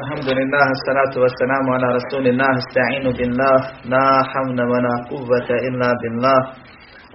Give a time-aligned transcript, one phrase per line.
[0.00, 3.56] الحمد لله الصلاة والسلام على رسول الله استعين بالله
[3.94, 6.40] لا حول ولا قوة إلا بالله.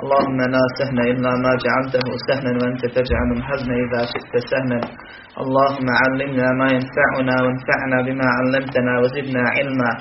[0.02, 4.82] اللهم لا سهل إلا ما جعلته سهلا وأنت تجعل الحزن إذا شئت سهلا.
[5.44, 9.92] اللهم علمنا ما ينفعنا وانفعنا بما علمتنا وزدنا علما.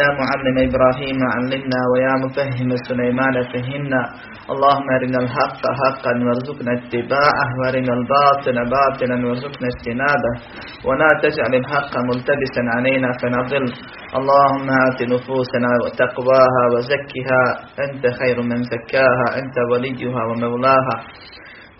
[0.00, 4.02] يا معلم إبراهيم علمنا ويا مفهم سليمان فهمنا.
[4.52, 10.32] اللهم أرنا الحق حقا وارزقنا اتباعه وأرنا الباطل باطلا وارزقنا اجتنابه.
[10.88, 13.64] ولا تجعل الحق ملتبسا علينا فنضل.
[14.18, 17.42] اللهم آت نفوسنا وتقواها وزكها.
[17.84, 20.96] أنت خير من زكاها أنت وليها ومولاها.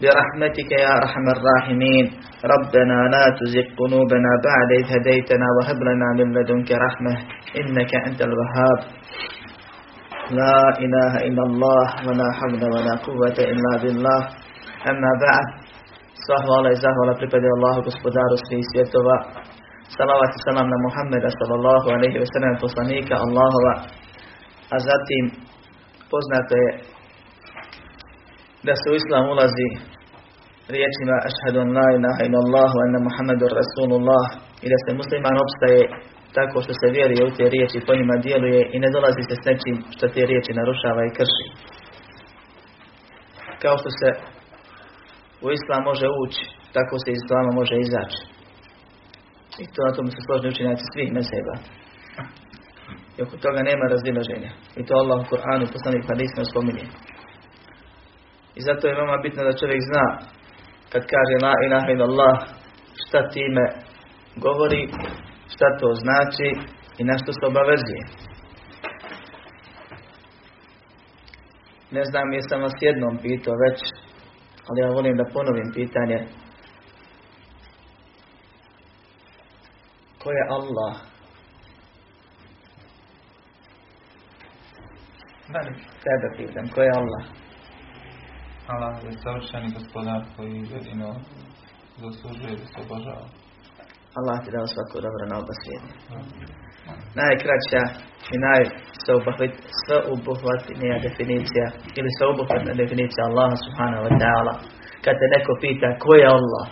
[0.03, 2.07] برحمتك يا رحم الراحمين.
[2.55, 7.15] ربنا لا تزغ قلوبنا بعد إذ هديتنا وهب لنا من لدنك رحمة
[7.61, 8.79] إنك أنت الوهاب.
[10.41, 14.21] لا إله إلا الله ولا حول ولا قوة إلا بالله.
[14.91, 15.47] أما بعد
[16.27, 19.17] صلى الله عليه وسلم الله господару svih svjetova.
[19.99, 23.75] Salavat salam na Muhammeda sallallahu alejhi ve sellem poslanika Allahova.
[24.75, 25.25] A zatim
[26.11, 26.71] poznate je
[28.67, 29.69] da se u islam ulazi
[30.77, 34.25] riječima ašhadu an la ilaha ila Allahu anna Muhammedur Rasulullah
[34.65, 35.81] i da se musliman opstaje
[36.39, 39.43] tako što se vjeruje u te riječi po njima djeluje i ne dolazi se s
[39.49, 41.47] nečim što te riječi narušava i krši.
[43.63, 44.09] Kao što se
[45.45, 46.43] u islam može ući,
[46.77, 48.21] tako se iz islama može izaći.
[49.63, 51.55] I to na tomu se složni učenjaci svih meseba.
[53.17, 54.51] I oko toga nema razdilaženja.
[54.79, 56.87] I to Allah u Kur'anu poslanik hadisno spominje.
[58.59, 60.07] I zato je veoma bitno da čovjek zna
[60.93, 62.37] kad kaže la ilaha illallah
[63.07, 63.65] šta time
[64.37, 64.89] govori,
[65.55, 66.49] šta to znači
[66.99, 68.03] i na što se obavezuje.
[71.91, 73.81] Ne znam jesam vas jednom pitao već,
[74.69, 76.27] ali ja volim da ponovim pitanje.
[80.23, 80.97] Ko je Allah?
[86.05, 87.42] Tebe pitam, ko je Allah?
[88.71, 91.11] Allah je savršeni gospodar koji jedino
[92.03, 93.27] zaslužuje da se obožava.
[94.19, 95.93] Allah ti dao svako dobro na oba svijeta.
[97.23, 97.83] Najkraća
[98.35, 101.67] i najsveobuhvatnija definicija
[101.99, 104.55] ili sveobuhvatna definicija Allaha subhanahu wa ta'ala
[105.05, 106.67] kad te neko pita ko je Allah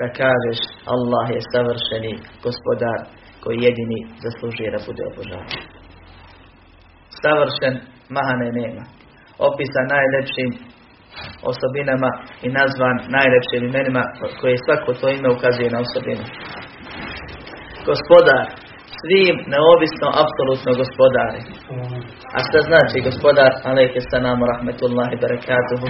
[0.00, 0.60] da kažeš
[0.94, 2.12] Allah je savršeni
[2.46, 2.98] gospodar
[3.42, 5.50] koji jedini zaslužuje da bude obožavan.
[7.22, 7.74] Savršen
[8.16, 8.84] mahane nema.
[9.48, 10.50] Opisan najlepšim
[11.52, 12.10] osobinama
[12.46, 14.02] i nazvan najlepšim imenima
[14.40, 16.24] koje svako to ime ukazuje na osobinu.
[17.90, 18.44] Gospodar,
[19.00, 21.40] svim neovisno, apsolutno gospodari.
[22.36, 25.86] A šta znači gospodar, alejke sanamu rahmetullahi barakatuhu,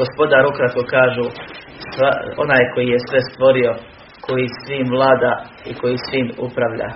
[0.00, 1.26] gospodar ukratko kažu,
[2.44, 3.72] onaj koji je sve stvorio,
[4.26, 5.32] koji svim vlada
[5.70, 6.90] i koji svim upravlja.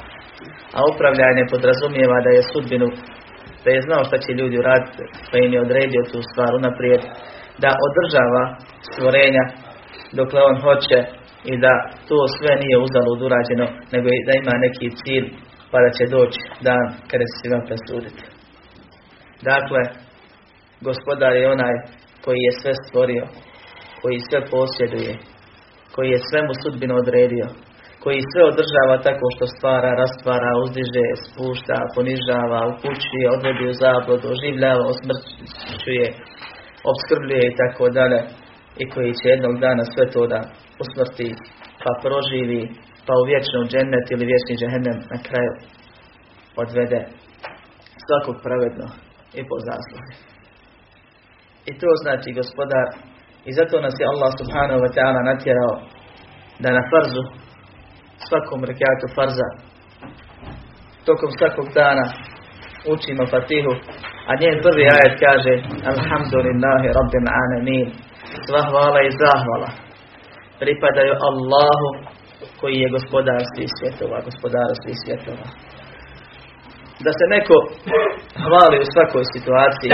[0.77, 2.89] A upravljanje podrazumijeva da je sudbinu,
[3.65, 7.03] da je znao šta će ljudi uraditi, pa im je odredio tu stvar unaprijed,
[7.63, 8.45] da održava
[8.89, 9.45] stvorenja
[10.19, 10.99] dokle on hoće
[11.53, 11.75] i da
[12.09, 15.27] to sve nije uzalud urađeno, nego da ima neki cilj
[15.71, 18.23] pa da će doći dan kada se svima presuditi.
[19.51, 19.83] Dakle,
[20.89, 21.75] gospodar je onaj
[22.25, 23.25] koji je sve stvorio,
[24.03, 25.13] koji sve posjeduje,
[25.95, 27.47] koji je sve mu sudbino odredio,
[28.05, 34.83] koji sve održava tako što stvara, rastvara, uzdiže, spušta, ponižava, upućuje, odvodi u zablodu, oživljava,
[34.93, 36.07] osmrćuje,
[36.93, 38.21] obskrbljuje i tako dalje
[38.83, 40.41] i koji će jednog dana sve to da
[40.83, 41.29] usmrti
[41.83, 42.63] pa proživi
[43.07, 45.53] pa u vječnu džennet ili vječni džehennem na kraju
[46.63, 47.01] odvede
[48.07, 48.87] svakog pravedno
[49.39, 50.17] i po zasluži.
[51.71, 52.87] I to znači gospodar
[53.49, 55.75] i zato nas je Allah subhanahu wa ta'ala natjerao
[56.63, 57.23] da na farzu
[58.29, 59.49] svakom rekiatu farza
[61.09, 62.05] tokom svakog dana
[62.95, 63.73] učimo fatihu
[64.29, 65.53] a njen prvi ajet kaže
[65.93, 67.89] Alhamdulillahi Rabbil Alamin
[68.47, 69.71] Sva hvala i zahvala
[70.63, 71.89] pripadaju Allahu
[72.61, 75.47] koji je gospodar svih svjetova, gospodar svih svjetova.
[77.05, 77.57] Da se neko
[78.45, 79.93] hvali u svakoj situaciji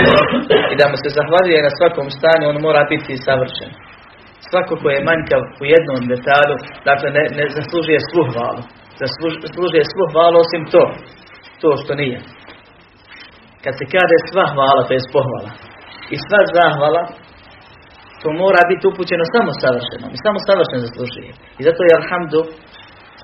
[0.71, 3.71] i da mu se zahvaljuje na svakom stanju, on mora biti savršen.
[4.49, 6.55] Svako ko je manjkav u jednom detalju,
[6.89, 8.61] dakle ne, ne zaslužuje svu hvalu.
[9.43, 10.83] Zaslužuje svu hvalu osim to,
[11.61, 12.19] to što nije.
[13.65, 15.51] Kad se kaže sva hvala, to je pohvala.
[16.13, 17.01] I sva zahvala,
[18.21, 20.09] to mora biti upućeno samo savršenom.
[20.15, 21.31] I samo savršen zaslužuje.
[21.59, 22.39] I zato je alhamdu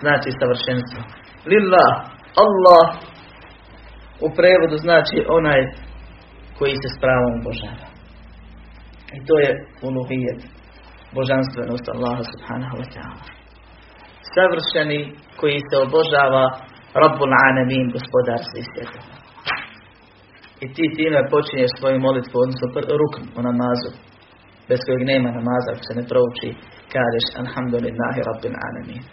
[0.02, 1.02] znači savršenstvo.
[1.52, 1.92] Lillah,
[2.46, 2.86] Allah
[4.26, 5.62] u prevodu znači onaj
[6.58, 7.88] koji se s pravom obožava.
[9.18, 9.52] I to je
[9.88, 10.42] uluhijet,
[11.18, 13.24] božanstvenost Allaha subhanahu wa ta'ala.
[14.34, 15.02] savršeni
[15.40, 16.46] koji se obožava
[17.04, 19.21] Rabbul Anamin, gospodar svih svjetova.
[20.64, 22.68] I ti time počinješ svoju molitvu, odnosno
[23.02, 23.90] rukn u namazu,
[24.70, 26.50] bez kojeg nema namaza, ako se ne prouči,
[26.94, 29.04] kažeš Alhamdulillahi Rabbil Anamin.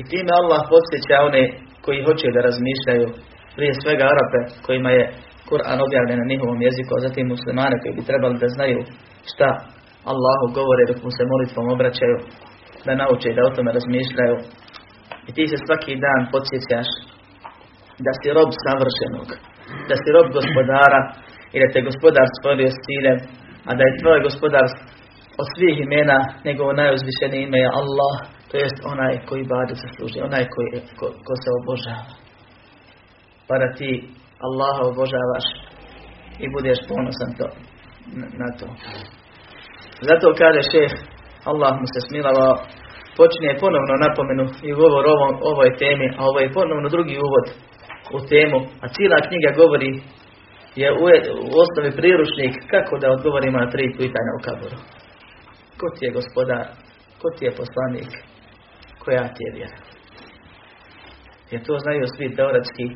[0.00, 1.44] I time Allah podsjeća one
[1.84, 3.06] koji hoće da razmišljaju,
[3.56, 5.04] prije svega Arape, kojima je
[5.50, 8.80] Kur'an objavljen na njihovom jeziku, a zatim muslimane koji bi trebali da znaju
[9.30, 9.48] šta
[10.12, 12.16] Allahu govore dok mu se molitvom obraćaju,
[12.86, 14.36] da nauče da o tome razmišljaju.
[15.28, 16.88] I ti se svaki dan podsjećaš
[18.04, 19.28] da si rob savršenog,
[19.88, 21.00] da si rob gospodara
[21.54, 23.18] i da te gospodar stvorio s ciljem,
[23.68, 24.66] a da je tvoj gospodar
[25.40, 28.16] od svih imena njegovo najuzvišenije ime je Allah,
[28.48, 32.12] to jest onaj koji badu se služi, onaj koji, ko, ko se obožava.
[33.48, 33.90] Pa da ti
[34.46, 35.46] Allaha obožavaš
[36.44, 37.46] i budeš ponosan to,
[38.40, 38.66] na to.
[40.08, 40.92] Zato kaže šeh,
[41.50, 42.54] Allah mu se smilavao,
[43.18, 45.14] počinje ponovno napomenu i govor o
[45.50, 47.46] ovoj temi, a ovo je ponovno drugi uvod
[48.16, 49.92] u temu, a cijela knjiga govori
[50.82, 51.04] je u,
[51.48, 54.78] u osnovi priručnik kako da odgovorimo na tri pitanja u kaboru.
[55.78, 56.64] Ko ti je gospodar?
[57.20, 58.10] Ko ti je poslanik?
[59.02, 59.78] Koja ti je vjera?
[61.50, 62.86] Jer to znaju svi teoretski,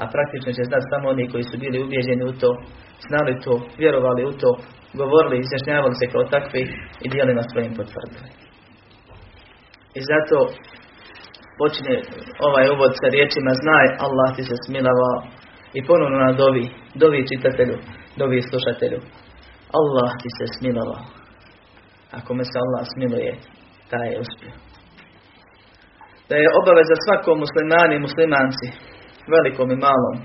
[0.00, 2.50] a praktično će znati samo oni koji su bili ubijeđeni u to,
[3.08, 4.50] znali to, vjerovali u to,
[5.00, 6.62] govorili, izjašnjavali se kao takvi
[7.04, 8.30] i dijelima svojim potvrdili.
[9.98, 10.36] I zato
[11.60, 11.96] počinje
[12.48, 15.16] ovaj uvod sa riječima znaj Allah ti se smilavao
[15.78, 16.64] i ponovno na dovi,
[17.02, 17.76] dovi čitatelju,
[18.20, 19.00] dovi slušatelju.
[19.78, 21.04] Allah ti se smilovao.
[22.18, 23.32] Ako me se Allah smiluje,
[23.90, 24.52] taj je uspio.
[26.28, 28.66] Da je obaveza svakom muslimani i muslimanci,
[29.34, 30.16] velikom i malom,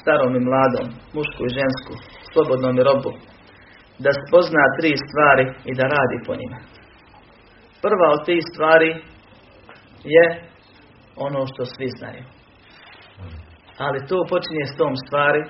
[0.00, 0.86] starom i mladom,
[1.16, 1.94] mušku i žensku,
[2.32, 3.12] slobodnom i robu,
[4.04, 6.58] da spozna tri stvari i da radi po njima.
[7.84, 8.90] Prva od tih stvari
[10.16, 10.24] je
[11.26, 12.24] ono što svi znaju.
[13.84, 15.42] Ali to počinje s tom stvari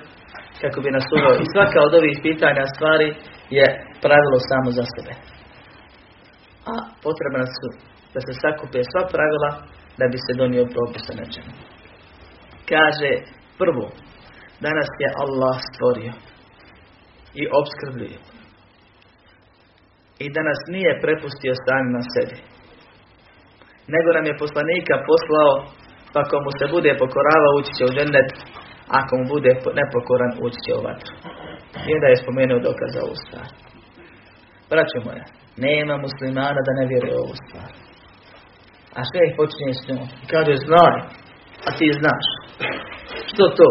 [0.61, 1.35] kako bi nas uveo.
[1.43, 3.07] I svaka od ovih pitanja stvari
[3.57, 3.65] je
[4.03, 5.13] pravilo samo za sebe.
[6.71, 6.73] A
[7.05, 7.67] potrebna su
[8.13, 9.51] da se sakupe sva pravila
[9.99, 11.53] da bi se donio propis o nečemu.
[12.71, 13.11] Kaže
[13.61, 13.85] prvo,
[14.65, 16.13] danas je Allah stvorio
[17.41, 18.19] i obskrbljuje.
[20.23, 22.37] I da nas nije prepustio sami na sebi.
[23.95, 25.51] Nego nam je poslanika poslao,
[26.13, 28.29] pa ako mu se bude pokoravao, ući će u džennet,
[28.99, 31.13] ako mu bude nepokoran, ući će u vatru.
[31.87, 33.47] I onda je spomenuo dokaz za ovu stvar.
[34.71, 35.25] Braćo moja,
[35.67, 37.71] nema muslimana da ne vjeruje u ovu stvar.
[38.97, 40.07] A sve ih počinje s njom.
[40.31, 40.97] Kaže, znaj,
[41.67, 42.25] a ti znaš.
[43.29, 43.69] Što to?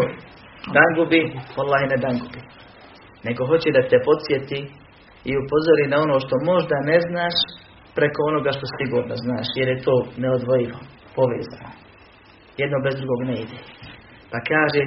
[0.75, 1.21] Dan gubi,
[1.61, 2.41] Allah ne dan gubi.
[3.25, 4.59] Nego hoće da te podsjeti
[5.29, 7.35] i upozori na ono što možda ne znaš
[7.99, 10.79] preko onoga što sigurno znaš, jer je to neodvojivo,
[11.17, 11.69] povezano.
[12.61, 13.57] Jedno bez drugog ne ide.
[14.31, 14.81] Pa kaže,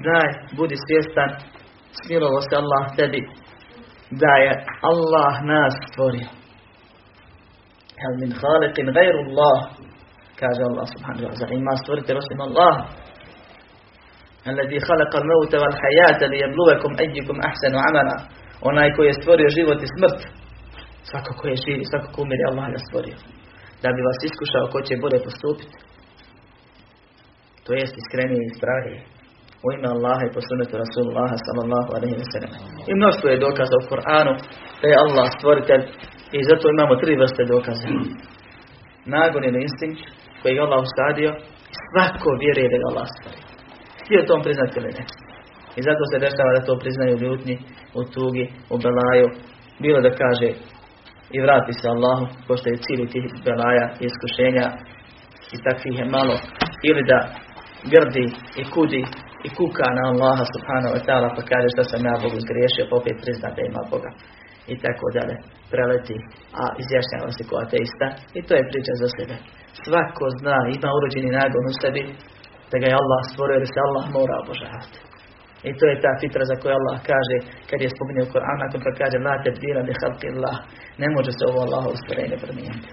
[0.00, 1.30] znaj, budi svjestan,
[2.00, 3.20] smilovo se Allah tebi,
[4.22, 4.52] da je
[4.92, 6.28] Allah nas stvorio.
[8.00, 9.58] Hel min haliqin gajru Allah,
[10.40, 12.74] kaže Allah subhanahu wa ta'ala, ima stvorite rosim Allah.
[14.50, 18.16] Alladhi khalaqa al-mauta wal hayata li yabluwakum ayyukum ahsanu amala.
[18.68, 20.20] Onaj koji je stvorio život i smrt,
[21.08, 23.16] svako ko je živi, svako ko umire Allah ga stvorio.
[23.82, 25.76] Da bi vas iskušao ko će bolje postupiti.
[27.64, 29.00] To jest iskrenije i ispravije
[29.64, 32.52] u ime Allaha i po sunnetu Rasulullaha sallallahu alaihi wa sallam.
[32.90, 34.32] I mnoštvo je dokaza u Kur'anu
[34.80, 35.84] da je Allah stvoritelj
[36.36, 37.86] i zato imamo tri vrste dokaza.
[39.14, 40.02] Nagon ili instinkt
[40.40, 41.30] koji je Allah usadio
[41.88, 43.44] svako vjeruje da je Allah stvorio.
[44.02, 45.04] Htio tom priznati ili ne.
[45.78, 47.56] I zato se dešava da to priznaju u ljutnji,
[47.98, 49.26] u tugi, u belaju.
[49.84, 50.48] Bilo da kaže
[51.36, 54.66] i vrati se Allahu, pošto je cilj tih belaja i iskušenja
[55.54, 56.36] i takvih je malo.
[56.88, 57.18] Ili da
[57.92, 58.26] grdi
[58.60, 59.02] i kudi
[59.46, 62.94] i kuka na Allaha subhanahu wa ta'ala pa kaže što sam ja Bogu zgriješio pa
[63.00, 64.10] opet prizna da ima Boga.
[64.72, 65.36] I tako dalje.
[65.72, 66.16] Preleti
[66.62, 68.06] a izjašnjava se ko ateista.
[68.38, 69.36] I to je priča za sebe.
[69.84, 72.02] Svako zna ima urođeni nagon u sebi
[72.70, 75.09] da ga je Allah stvorio jer se Allah mora obožavati
[75.68, 77.36] i to je ta fitra za koju Allah kaže,
[77.68, 80.56] kad je spominio Koran, nakon kad kaže La te dira li halki Allah,
[81.02, 82.90] ne može se ovo Allahovo stvorenje promijeniti.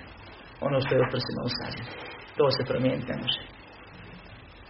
[0.67, 1.89] Ono što je u prsima usađeno.
[2.37, 3.41] To se promijeniti ne može.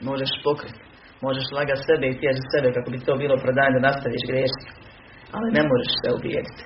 [0.10, 0.82] Možeš pokriti,
[1.25, 4.70] možeš lagati sebe i tježi sebe kako bi to bilo prodanje da nastaviš griješiti.
[5.36, 6.63] Ali ne možeš se ubijediti.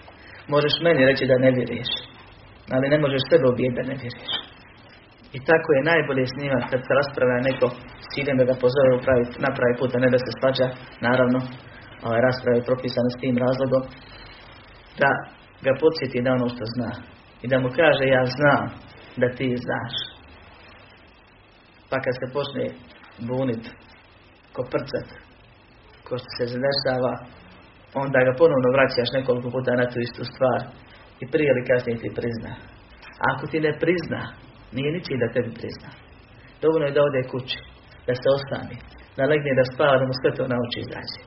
[0.54, 1.92] Možeš meni reći da ne vjeruješ.
[2.76, 4.34] Ali ne možeš sebe ubijeti da ne vjeruješ.
[5.38, 7.68] I tako je najbolje snimati kad se raspravlja neko
[8.04, 10.68] s ciljem da ga pozove u pravi, na pravi put, a ne da se svađa,
[11.08, 11.40] naravno,
[12.08, 13.84] ovaj rasprava je propisana s tim razlogom,
[15.02, 15.12] da
[15.66, 16.92] ga podsjeti da ono što zna.
[17.44, 18.64] I da mu kaže ja znam
[19.22, 19.94] da ti znaš.
[21.90, 22.66] Pa kad se počne
[23.30, 23.64] bunit,
[24.54, 25.08] ko prcat,
[26.06, 27.14] ko što se zadešava,
[28.04, 30.60] onda ga ponovno vraćaš nekoliko puta na tu istu stvar
[31.22, 32.52] i prije ili kasnije ti prizna.
[33.30, 34.22] Ako ti ne prizna,
[34.76, 35.90] nije ničiji da tebi prizna.
[36.64, 37.60] Dovoljno je da ode kući,
[38.08, 38.76] da se ostani,
[39.18, 41.20] da legne da spava, da mu sve to nauči izaći.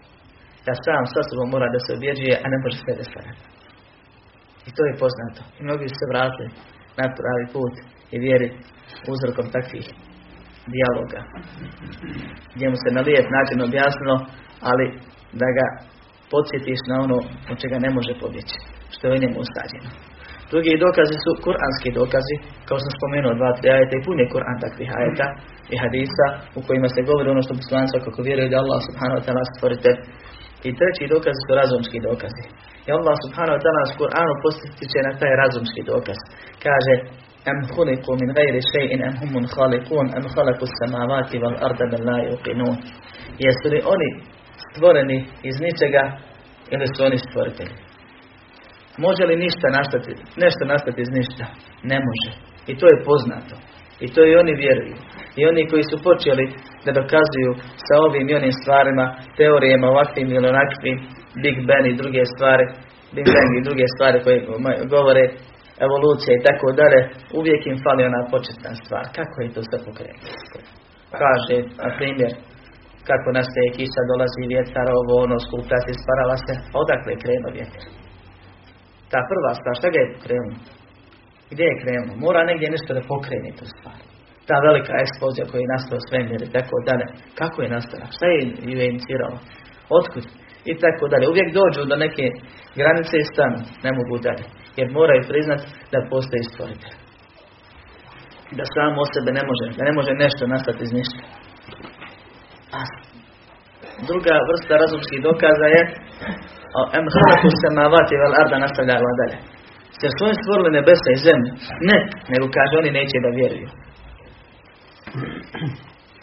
[0.66, 3.04] Da sam sa sobom mora da se objeđuje, a ne može sve da
[4.68, 5.40] I to je poznato.
[5.58, 6.48] I mnogi su se vratili
[6.98, 7.74] na pravi put
[8.14, 8.48] i vjeri
[9.12, 9.86] uzrokom takvih
[10.74, 11.20] dijaloga.
[12.54, 14.16] Gdje mu se na lijep način objasnilo,
[14.70, 14.86] ali
[15.40, 15.66] da ga
[16.32, 17.18] podsjetiš na ono
[17.50, 18.56] od čega ne može pobjeći,
[18.94, 19.90] što je njemu usađeno.
[20.54, 22.34] Drugi dokazi su kuranski dokazi,
[22.68, 25.26] kao sam spomenuo dva, tri ajeta i pun je Kur'an takvih ajeta
[25.72, 26.26] i hadisa
[26.58, 29.90] u kojima se govori ono što poslanca kako vjeruje da Allah subhanahu wa ta'ala stvorite.
[30.68, 32.44] I treći dokazi su razumski dokazi.
[32.86, 36.18] I Allah subhanahu wa ta'ala s Kur'anu postiče na taj razumski dokaz.
[36.66, 36.94] Kaže,
[37.52, 42.18] Am khuliqu min gajri še'in am humun khaliqun am khalaku samavati wal arda bel la
[42.30, 42.76] yuqinun.
[43.44, 44.10] Jesu li oni
[44.64, 45.18] stvoreni
[45.48, 46.04] iz ničega
[46.74, 47.83] ili su oni stvoritelji?
[49.06, 50.12] Može li ništa nastati,
[50.44, 51.44] nešto nastati iz ništa?
[51.90, 52.30] Ne može.
[52.70, 53.54] I to je poznato.
[54.04, 54.96] I to i oni vjeruju.
[55.38, 56.44] I oni koji su počeli
[56.84, 57.52] da dokazuju
[57.86, 59.06] sa ovim i onim stvarima,
[59.38, 60.96] teorijama ovakvim ili onakvim,
[61.42, 62.66] Big Bang i druge stvari,
[63.14, 64.38] Big Bang i druge stvari koje
[64.94, 65.24] govore
[65.86, 67.00] evolucija i tako dalje,
[67.38, 69.04] uvijek im fali ona početna stvar.
[69.18, 70.30] Kako je to sve pokrenuti?
[71.22, 72.32] Kaže, na primjer,
[73.08, 76.54] kako nastaje kiša, dolazi vjetar, ovo, ono, skupljati, sparava se.
[76.82, 78.03] Odakle je krenuo vjetar?
[79.10, 80.56] Ta prva stvar, šta ga je pokrenuo?
[81.52, 82.14] Gdje je krenuo?
[82.24, 84.00] Mora negdje nešto da pokrene tu stvar.
[84.48, 87.06] Ta velika eksplozija koja je nastala svemir i tako dalje.
[87.40, 88.06] Kako je nastala?
[88.16, 88.36] Šta je
[89.12, 89.30] ju?
[89.98, 90.24] Otkud?
[90.70, 91.30] I tako dalje.
[91.32, 92.26] Uvijek dođu do neke
[92.80, 93.58] granice i stanu.
[93.84, 94.44] Ne mogu dalje.
[94.78, 95.60] Jer moraju priznat
[95.92, 96.96] da postoji stvoritelj.
[98.58, 99.64] Da samo o sebe ne može.
[99.78, 101.20] Da ne može nešto nastati iz ništa.
[102.78, 102.80] A
[104.08, 105.82] druga vrsta razumskih dokaza je
[106.98, 109.38] em halaku samavati vel arda nastavljala dalje.
[110.02, 111.52] Jer su oni stvorili nebesa i zemlju.
[111.88, 111.98] Ne,
[112.32, 113.68] nego kaže oni neće da vjeruju.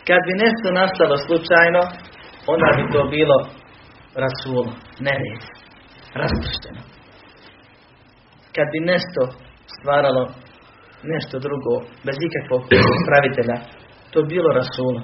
[0.08, 1.82] Kad bi nešto nastalo slučajno,
[2.54, 3.38] onda bi to bilo
[4.24, 4.64] rasulo,
[5.08, 5.42] nered,
[6.22, 6.82] raspršteno.
[8.56, 9.22] Kad bi nešto
[9.76, 10.24] stvaralo
[11.14, 11.74] nešto drugo,
[12.06, 12.62] bez ikakvog
[13.08, 13.58] pravitelja,
[14.12, 15.02] to bi bilo rasulo.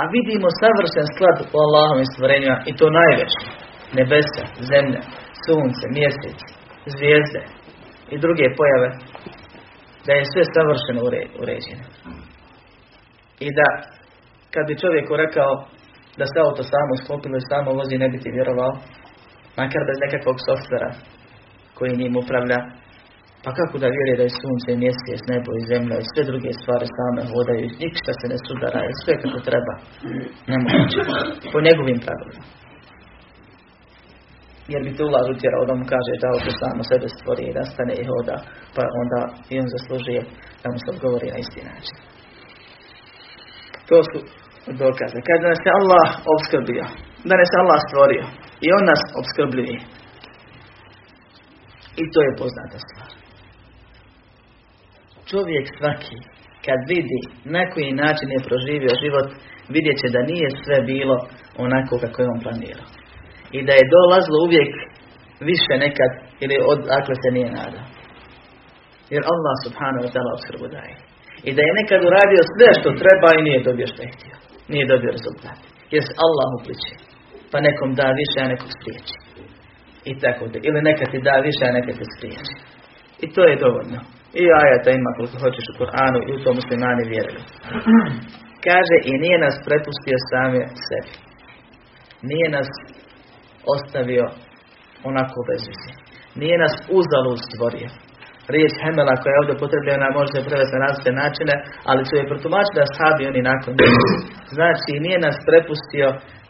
[0.00, 3.40] A vidimo savršen sklad u Allahovim stvorenjima i to najveće.
[3.98, 5.02] Nebesa, zemlja,
[5.44, 6.38] sunce, mjesec,
[6.94, 7.42] zvijezde
[8.12, 8.90] i druge pojave.
[10.06, 11.00] Da je sve savršeno
[11.42, 11.86] uređeno.
[13.46, 13.68] I da
[14.52, 15.52] kad bi čovjeku rekao
[16.18, 18.72] da se auto samo sklopilo i samo vozi ne bi ti vjerovao.
[19.58, 20.90] Makar bez nekakvog softvera
[21.76, 22.60] koji njim upravlja.
[23.44, 26.86] Pa kako da vjeruje da je sunce, mjesec, nebo i zemlja i sve druge stvari
[26.98, 29.74] same hodaju, ništa se ne sudara sve kako treba.
[30.50, 31.00] Nemoguće.
[31.52, 32.42] Po njegovim pravilima.
[34.72, 37.94] Jer bi to ulaz utjerao da mu kaže da auto samo sebe stvori i nastane
[37.96, 38.36] i hoda,
[38.74, 39.20] pa onda
[39.52, 40.20] i on zaslužuje
[40.62, 41.96] da mu se odgovori na isti način.
[43.88, 44.18] To su
[44.82, 45.18] dokaze.
[45.28, 46.84] Kada nas je Allah obskrbio,
[47.28, 48.24] da nas je Allah stvorio
[48.64, 49.76] i on nas obskrbljuje.
[52.02, 53.10] I to je poznata stvar.
[55.30, 56.18] Čovjek svaki,
[56.66, 57.20] kad vidi
[57.56, 59.28] na koji način je proživio život,
[59.74, 61.16] vidjet će da nije sve bilo
[61.64, 62.88] onako kako je on planirao.
[63.56, 64.72] I da je dolazilo uvijek
[65.50, 66.10] više nekad
[66.44, 67.86] ili odakle se nije nadao.
[69.14, 70.94] Jer Allah subhanahu wa ta'ala obskrbu daje.
[71.48, 74.36] I da je nekad uradio sve što treba i nije dobio što je htio.
[74.72, 75.58] Nije dobio rezultat.
[75.94, 76.94] Jer se Allah upliče.
[77.50, 79.16] Pa nekom da više, a nekom spriječi.
[80.10, 80.58] I tako da.
[80.68, 82.54] Ili neka ti da više, a neka ti spriječi.
[83.24, 83.98] I to je dovoljno.
[84.40, 87.42] I ajata ima koliko hoćeš u Koranu i u to muslimani vjeruju.
[88.66, 91.12] Kaže i nije nas prepustio same sebi.
[92.30, 92.68] Nije nas
[93.74, 94.24] ostavio
[95.10, 95.62] onako bez
[96.40, 97.90] Nije nas uzalud stvorio.
[98.54, 101.54] Riječ Hemela koja je ovdje potrebljena može se prevesti na različite načine,
[101.90, 103.72] ali su je protumačili sabi oni nakon
[104.56, 106.08] Znači, nije nas prepustio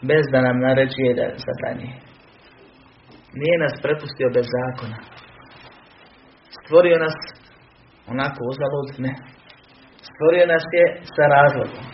[0.09, 1.95] bez da nam naređuje da zabranije.
[3.41, 4.97] Nije nas prepustio bez zakona.
[6.59, 7.17] Stvorio nas
[8.13, 9.13] onako uzalud, ne.
[10.09, 11.85] Stvorio nas je sa razlogom.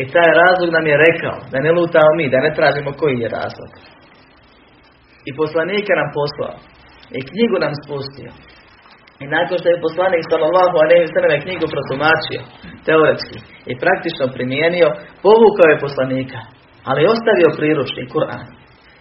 [0.00, 3.34] I taj razlog nam je rekao da ne lutamo mi, da ne tražimo koji je
[3.38, 3.70] razlog.
[5.28, 6.56] I poslanika nam poslao.
[7.18, 8.30] I knjigu nam spustio.
[9.22, 12.40] I nakon što je poslanik sallallahu alejhi ve knjigu protumačio
[12.86, 13.38] teoretski
[13.70, 14.88] i praktično primijenio,
[15.26, 16.40] povukao je poslanika,
[16.90, 18.46] ali ostavio priručni Kur'an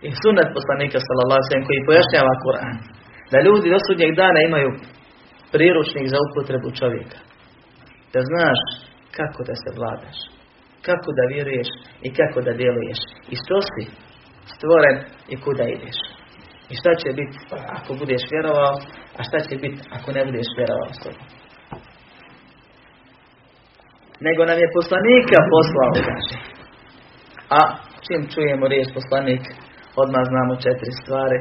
[0.07, 2.77] i sunnet poslanika sallallahu alejhi koji pojašnjava Kur'an.
[3.31, 4.69] Da ljudi do sudnjeg dana imaju
[5.55, 7.19] priručnik za upotrebu čovjeka.
[8.13, 8.59] Da znaš
[9.17, 10.17] kako da se vladaš,
[10.87, 11.69] kako da vjeruješ
[12.07, 12.99] i kako da djeluješ.
[13.33, 13.83] I što si
[14.55, 14.97] stvoren
[15.33, 15.99] i kuda ideš.
[16.71, 17.37] I šta će biti
[17.77, 18.73] ako budeš vjerovao,
[19.17, 21.27] a šta će biti ako ne budeš vjerovao s tobom.
[24.27, 26.37] Nego nam je poslanika poslao, kaže.
[27.59, 27.59] A
[28.05, 29.43] čim čujemo riječ poslanik,
[30.01, 31.39] odmah znamo četiri stvari,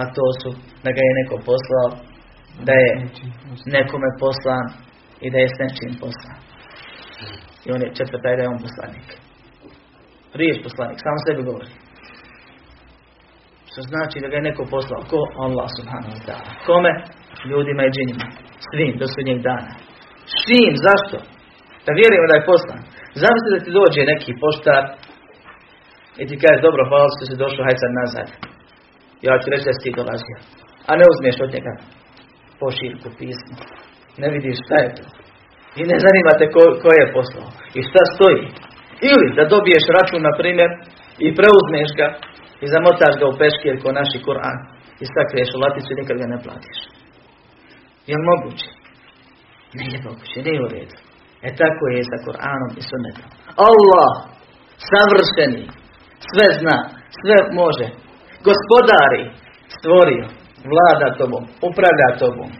[0.00, 0.50] a to su
[0.84, 1.88] da ga je neko poslao,
[2.66, 2.90] da je
[3.76, 4.66] nekome poslan
[5.24, 6.38] i da je s nečim poslan.
[7.64, 9.08] I on je četvrta da je on poslanik.
[10.40, 11.83] Riječ poslanik, samo sebi govori.
[13.74, 15.06] Što znači da ga je neko poslao?
[15.10, 15.20] Ko?
[15.46, 16.50] Allah subhanahu wa ta'ala.
[16.68, 16.92] Kome?
[17.50, 18.26] Ljudima i džinima.
[18.66, 19.72] Svim, do sudnjeg dana.
[20.40, 21.16] Svim, zašto?
[21.84, 22.80] Da vjerujemo da je poslan.
[23.22, 24.82] Zamisli da ti dođe neki poštar
[26.20, 28.28] i ti kaže, dobro, hvala što si došao, hajde sad nazad.
[29.26, 30.36] Ja ću reći da si ti dolazio.
[30.88, 31.72] A ne uzmeš od njega
[32.60, 33.54] pošiljku, pismo.
[34.22, 35.04] Ne vidiš šta je to.
[35.80, 37.48] I ne zanima te ko, ko je poslao.
[37.78, 38.44] I šta stoji.
[39.10, 40.70] Ili da dobiješ račun, na primjer,
[41.24, 42.08] i preuzmeš ga
[42.64, 44.58] i zamotaš ga u peškir ko naši Kur'an
[45.02, 46.78] i sakriješ u laticu i nikad ga ne platiš.
[48.08, 48.68] Je li moguće?
[49.78, 50.96] Nije moguće, nije u redu.
[51.46, 53.28] E tako je sa Kur'anom i sunnetom.
[53.68, 54.12] Allah,
[54.90, 55.64] savršeni,
[56.30, 56.78] sve zna,
[57.18, 57.86] sve može.
[58.48, 59.22] Gospodari,
[59.76, 60.26] stvorio,
[60.72, 62.50] vlada tobom, upravlja tobom,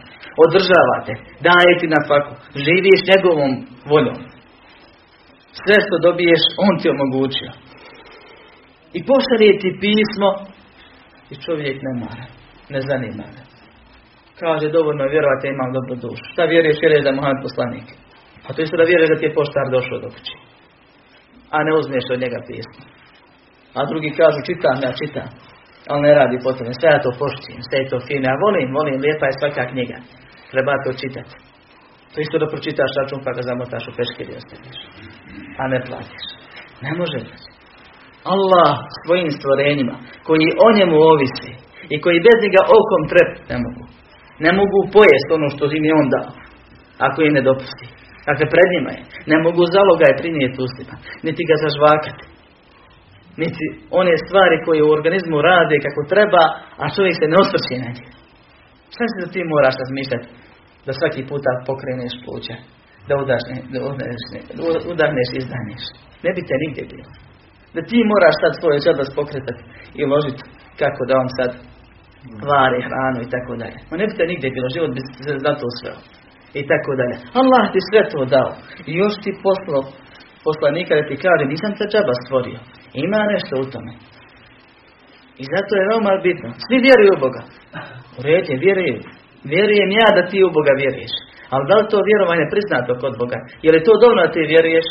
[0.43, 1.13] održavate,
[1.47, 2.33] daje ti na faku,
[2.65, 3.51] živiš njegovom
[3.91, 4.19] voljom.
[5.61, 7.51] Sve što dobiješ, on ti omogućio.
[8.97, 10.29] I pošalje ti pismo
[11.33, 12.25] i čovjek ne mara,
[12.73, 13.43] ne zanima ga.
[14.41, 16.23] Kaže, dovoljno vjerovati, imam dobru dušu.
[16.31, 17.87] Šta vjeruješ, vjeruješ da je Muhammed poslanik?
[18.45, 20.35] A to isto da vjeruješ da ti je poštar došao do kući.
[21.55, 22.83] A ne uzmeš od njega pismo.
[23.77, 25.29] A drugi kažu, čitam, ja čitam.
[25.89, 26.71] Ali ne radi po tome.
[26.79, 28.25] Sve ja to poštujem, sve je to fino.
[28.29, 29.97] Ja volim, volim, lijepa je svaka knjiga.
[30.51, 31.35] Treba to čitati.
[32.11, 34.79] To isto da pročitaš račun pa ga zamotaš u peškiri i.
[35.61, 36.25] A ne platiš.
[36.85, 37.17] Ne može
[38.33, 38.71] Allah
[39.03, 39.95] svojim stvorenjima,
[40.27, 41.51] koji o njemu ovisi
[41.93, 43.83] i koji bez njega okom trep ne mogu.
[44.45, 46.31] Ne mogu pojesti ono što im je on dao.
[47.07, 47.85] Ako im ne dopusti.
[48.29, 49.01] Dakle, pred njima je.
[49.31, 50.95] Ne mogu zaloga je prinijeti ustima.
[51.25, 52.23] Niti ga zažvakati.
[53.43, 53.65] Niti
[54.01, 56.43] one stvari koje u organizmu rade kako treba,
[56.81, 58.09] a čovjek se ne osvrće na njih.
[58.93, 60.27] Šta se da ti moraš razmišljati?
[60.85, 62.55] Da svaki puta pokreneš pluća.
[63.07, 63.79] Da udahneš, da
[64.93, 65.83] udahneš.
[66.25, 67.09] Ne bi te nigdje bilo.
[67.75, 69.61] Da ti moraš sad svoje žedas pokretati
[69.97, 70.41] i uložiti
[70.81, 71.51] kako da on sad
[72.49, 73.77] vari hranu i tako dalje.
[73.89, 75.99] Ma ne bi te nigdje bilo, život bi se zato sveo.
[76.59, 77.15] I tako dalje.
[77.41, 78.51] Allah ti sve to dao.
[78.89, 79.81] I još ti poslao
[80.47, 82.59] poslanika da ti kaže, nisam te džaba stvorio.
[83.05, 83.91] Ima nešto u tome.
[85.41, 86.49] I zato je veoma bitno.
[86.65, 87.41] Svi vjeruju u Boga.
[88.17, 88.97] U redu vjeruju.
[89.53, 91.13] Vjerujem ja da ti u Boga vjeruješ.
[91.53, 93.39] Ali da li to vjerovanje priznato kod Boga?
[93.65, 94.87] Je li to dovoljno da ti vjeruješ?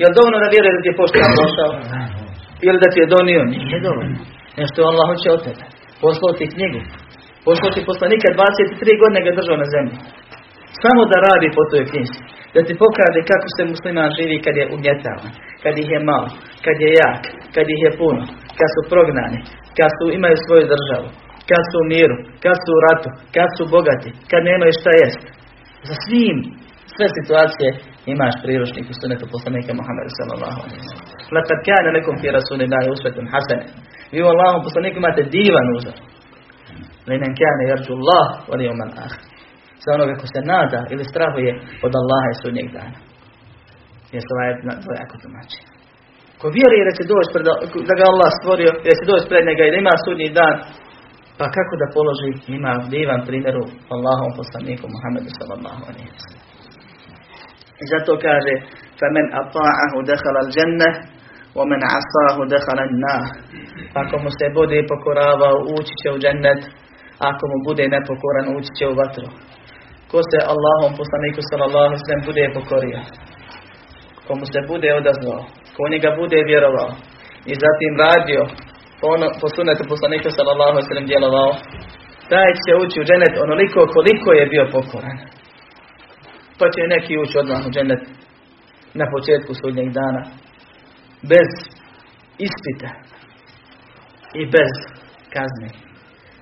[0.00, 1.70] Je li dovoljno da vjeruješ da ti je poštan došao?
[2.66, 3.40] Ili da ti je donio?
[3.52, 4.18] Nije dovoljno.
[4.60, 5.64] Nešto Allah hoće od tebe.
[6.04, 6.80] Poslao ti knjigu.
[7.46, 9.96] Poslao ti poslanika 23 godine ga držao na zemlji.
[10.82, 12.18] Samo da radi po toj knjizi.
[12.54, 15.30] Da ti pokaže kako se musliman živi kad je ugnjetavan,
[15.62, 16.28] kad ih je malo,
[16.64, 17.22] kad je jak,
[17.54, 18.22] kad ih je puno,
[18.58, 19.40] kad su prognani,
[19.78, 21.08] kad su, imaju svoju državu,
[21.50, 25.22] kad su u miru, kad su u ratu, kad su bogati, kad nemaju šta jest.
[25.88, 26.36] Za svim,
[26.98, 27.68] sve situacije
[28.14, 31.06] imaš priručnik u sunetu poslanika Muhammeda sallallahu alaihi wa sallam.
[31.36, 33.66] Lakad kana nekom fi rasulillahi usvetun hasene.
[34.12, 35.96] Vi u Allahom poslaniku imate divan uzor.
[37.08, 39.22] Linen kana yarđu Allah wa yawman akhir.
[39.82, 41.50] Za onoga ko se nada ili strahuje
[41.86, 42.98] od Allaha i sudnjeg dana.
[44.12, 44.50] Jer se ovaj
[44.84, 45.60] dvojako tumači.
[46.40, 47.46] Ko vjeruje da će doći pred,
[47.88, 50.54] da ga Allah stvorio, da će doći pred njega i da ima sudnji dan,
[51.38, 53.62] pa kako da položi, ima divan primjeru
[53.94, 56.47] Allahom poslaniku Muhammedu sallallahu alaihi wa sallam.
[57.81, 58.53] I zato kaže,
[58.99, 60.89] فَمَنْ أَطَاعَهُ دَخَلَ الْجَنَّةِ
[61.57, 63.23] وَمَنْ عَصَاهُ دَخَلَ النَّارِ
[64.01, 66.61] Ako mu se bude pokoravao, ući će u džennet,
[67.29, 69.27] ako mu bude nepokoran, ući će u vatru.
[70.11, 72.99] Ko se Allahom poslaniku sallallahu alaihi sallam bude pokorio,
[74.25, 75.41] ko mu se bude odazvao,
[75.75, 76.91] ko njega bude vjerovao
[77.51, 78.41] i zatim radio
[78.99, 81.51] po, ono, po sunetu poslanika sallallahu alaihi sallam djelovao,
[82.31, 85.17] taj će ući u džennet onoliko koliko je bio pokoran.
[86.58, 88.02] Pa će neki ući odmah u džennet
[89.00, 90.22] na početku sudnjeg dana
[91.32, 91.50] bez
[92.46, 92.90] ispita
[94.40, 94.72] i bez
[95.34, 95.68] kazne.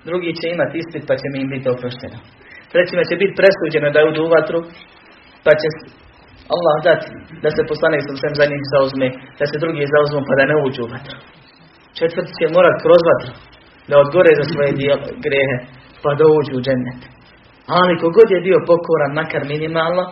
[0.08, 2.18] Drugi će imati ispit pa će mi im biti oprošteno.
[2.72, 4.60] Trećima će biti presuđeno da uđu u vatru
[5.44, 5.68] pa će
[6.54, 7.08] Allah dati
[7.44, 10.56] da se poslanik sa svem za njih zauzme, da se drugi zauzmu pa da ne
[10.66, 11.18] uđu u vatru.
[11.98, 13.32] Četvrti će morat kroz vatru
[13.88, 14.70] da odgore za svoje
[15.24, 15.56] grehe
[16.02, 17.00] pa da uđu u džennet.
[17.66, 20.04] Ali kogod je bio pokoran makar minimalno,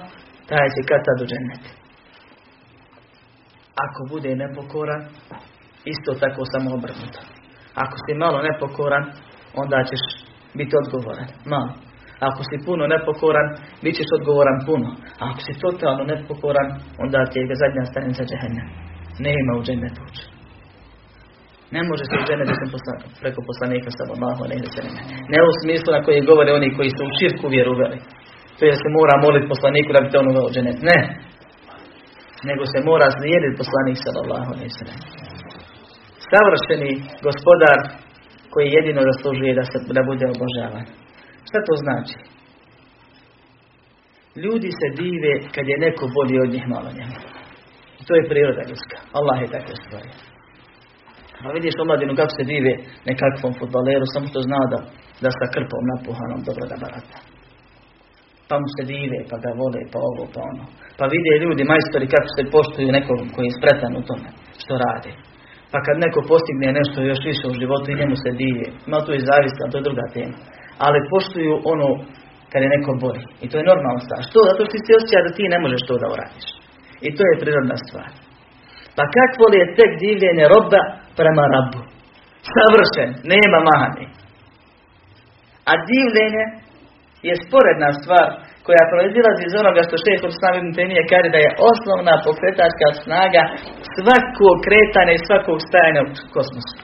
[0.49, 1.71] taj će kad tad u.
[3.85, 5.03] Ako bude nepokoran,
[5.85, 7.21] isto tako samo obrnuto.
[7.75, 9.05] Ako si malo nepokoran,
[9.55, 10.03] onda ćeš
[10.55, 11.29] biti odgovoran.
[11.47, 11.73] Malo.
[12.21, 13.47] Ako si puno nepokoran,
[13.83, 14.89] bit ćeš odgovoran puno.
[15.21, 18.69] A ako si totalno nepokoran, onda ti je zadnja stanica džehennem.
[19.19, 20.34] Nema u džennetu
[21.77, 22.79] Ne može se u džennetu
[23.23, 24.85] preko poslanika sallallahu alaihi wa
[25.33, 27.73] Ne u smislu na koji govore oni koji su u širku vjeru.
[28.59, 30.79] To je se mora moliti poslaniku da bi te on uveo u džennet.
[30.91, 30.99] Ne.
[32.49, 34.97] Nego se mora slijediti poslanik sallallahu alaihi wa
[36.31, 36.93] Savršeni
[37.27, 37.79] gospodar
[38.53, 40.87] koji jedino zaslužuje da, se, da bude obožavan.
[41.49, 42.17] Šta to znači?
[44.45, 46.89] Ljudi se dive kad je neko bolji od njih malo.
[48.07, 48.97] To je priroda ljudska.
[49.19, 50.34] Allah je tako stvorio.
[51.45, 52.73] A vidiš omladinu kako se dive
[53.11, 54.81] nekakvom futbaleru, samo što zna da,
[55.25, 57.19] da sa krpom napuhanom dobro da barata.
[58.49, 60.65] Pa mu se dive, pa ga vole, pa ovo, pa ono.
[60.99, 64.29] Pa vide ljudi, majstori, kako se poštuju nekom koji je spretan u tome
[64.63, 65.13] što radi.
[65.73, 68.67] Pa kad neko postigne nešto još više u životu i njemu se dive.
[68.89, 70.37] Ima tu i zavisno, to je druga tema
[70.79, 71.89] ali poštuju ono
[72.53, 73.23] kad je neko bori.
[73.45, 74.23] I to je normalna stvar.
[74.29, 74.39] Što?
[74.51, 76.47] Zato što ti osjeća da ti ne možeš to da uradiš.
[77.07, 78.11] I to je prirodna stvar.
[78.97, 80.81] Pa kakvo li je tek divljenje roba
[81.19, 81.81] prema rabu?
[82.55, 84.07] Savršen, nema mahani.
[85.71, 86.45] A divljenje
[87.29, 88.29] je sporedna stvar
[88.67, 93.43] koja proizilazi iz onoga što šehol Islam tenije kaže da je osnovna pokretačka snaga
[93.97, 96.77] svakog kretanja i svakog stajanja u kosmosu.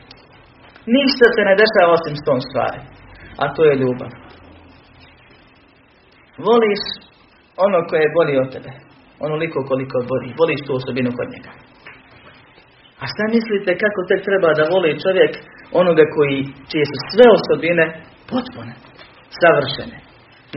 [0.96, 2.81] Ništa se ne dešava osim s tom stvari
[3.42, 4.11] a to je ljubav.
[6.49, 6.83] Voliš
[7.66, 8.73] ono koje je bolji od tebe,
[9.27, 11.51] onoliko koliko boli, voliš tu osobinu kod njega.
[13.03, 15.33] A šta mislite kako tek treba da voli čovjek
[15.81, 16.39] onoga koji,
[16.71, 17.85] čije su sve osobine
[18.31, 18.75] potpune,
[19.41, 19.99] savršene,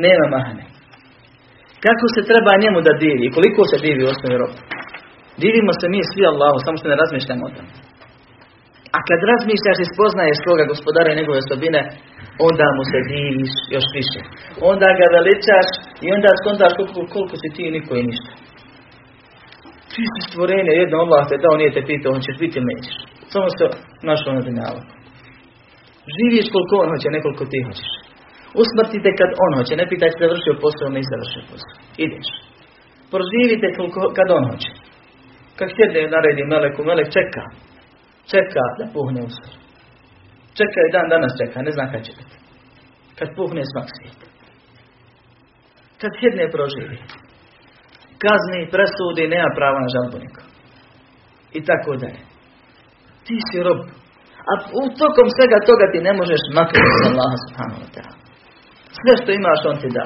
[0.05, 0.65] nema mahane.
[1.85, 4.57] Kako se treba njemu da divi, koliko se divi u osnovi robu.
[5.43, 7.71] Divimo se mi svi Allahu, samo što ne razmišljamo o tome.
[8.97, 11.81] A kad razmišljaš i spoznaješ svoga gospodara i njegove osobine,
[12.47, 14.19] onda mu se diviš još više.
[14.71, 15.67] Onda ga veličaš
[16.05, 18.31] i onda skontaš koliko, koliko si ti niko i ništa.
[19.93, 22.97] Ti si stvorenje, jedno Allah te dao, nije te pitao, on ćeš biti nećeš.
[23.33, 23.65] Samo se
[24.09, 24.81] našao na dunjalu.
[26.15, 27.91] Živiš koliko on hoće, nekoliko ti hoćeš.
[28.61, 31.73] Usmrtite kad on hoće, ne pitaj se završio posao, ne završio posao.
[32.05, 32.27] Ideš.
[33.13, 34.71] Proživite koliko, kad on hoće.
[35.57, 37.43] Kad sjedne naredi meleku, melek čeka.
[38.31, 39.29] Čeka da puhne u
[40.59, 42.35] Čeka i dan danas čeka, ne zna kad će biti.
[43.17, 44.27] Kad puhne smak svijeta.
[46.01, 46.97] Kad sjedne proživi.
[48.23, 50.17] Kazni, presudi, nema prava na žalbu
[51.57, 52.21] I tako dalje.
[53.25, 53.79] Ti si rob.
[54.51, 58.15] A u tokom svega toga ti ne možeš maknuti sa Allaha subhanahu wa ta'ala.
[58.99, 60.05] Sve što imaš, on ti da.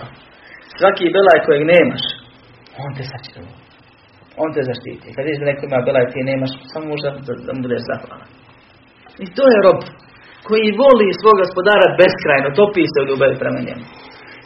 [0.77, 2.03] Svaki belaj kojeg nemaš,
[2.83, 3.53] on te sačuva.
[4.43, 5.07] On te zaštiti.
[5.13, 8.29] Kad vidiš da neko ima belaj ti nemaš, samo možda da, da mu budeš zahvalan.
[9.23, 9.79] I to je rob
[10.47, 13.85] koji voli svog gospodara beskrajno, topi se u ljubavi prema njemu.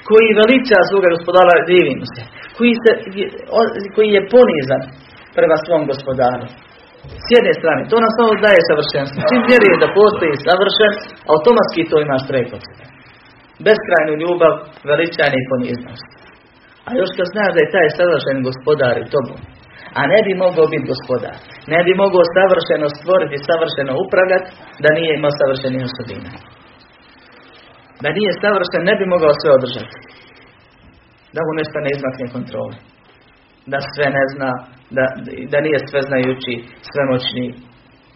[0.10, 2.22] Koji veliča svoga gospodara, divimo se.
[2.58, 2.92] Koji, se,
[3.96, 4.84] koji je ponizan
[5.38, 6.46] prema svom gospodaru.
[7.26, 9.20] S jedne strane, to nam samo daje savršenstvo.
[9.30, 10.94] Čim vjeruje da postoji savršen,
[11.34, 12.56] automatski to imaš preko.
[13.66, 14.54] Beskrajnu ljubav,
[14.90, 16.10] veličanje i poniznost.
[16.88, 19.40] A još kad znaš da je taj savršen gospodar i tobom,
[20.00, 21.36] a ne bi mogao biti gospodar.
[21.74, 24.50] Ne bi mogao savršeno stvoriti, savršeno upravljati,
[24.84, 26.32] da nije imao savršenih osobina.
[28.04, 29.96] Da nije savršen, ne bi mogao sve održati.
[31.36, 32.78] Da mu nešto ne izmakne kontrole.
[33.72, 34.50] Da sve ne zna,
[34.98, 35.04] da,
[35.52, 36.54] da nije sve znajući,
[36.90, 37.46] sve moćni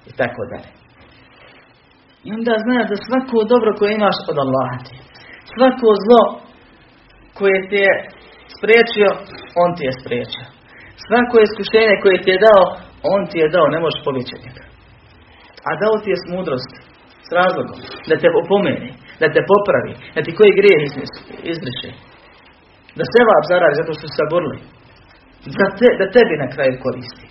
[0.09, 0.69] i tako dalje.
[2.27, 4.95] I onda znaš da svako dobro koje imaš od Allaha ti.
[5.53, 6.23] Svako zlo
[7.39, 7.93] koje ti je
[8.55, 9.09] spriječio,
[9.63, 10.45] on ti je spriječio.
[11.05, 12.63] Svako iskušenje koje ti je dao,
[13.13, 14.63] on ti je dao, ne možeš pobjeći njega.
[15.67, 16.71] A dao ti je s mudrost,
[17.27, 20.81] s razlogom, da te opomeni, da te popravi, da ti koji grijeh
[21.51, 21.89] izbriše.
[22.99, 24.59] Da se vab zaradi zato što su saborili.
[25.59, 27.25] Da, te, da tebi na kraju koristi.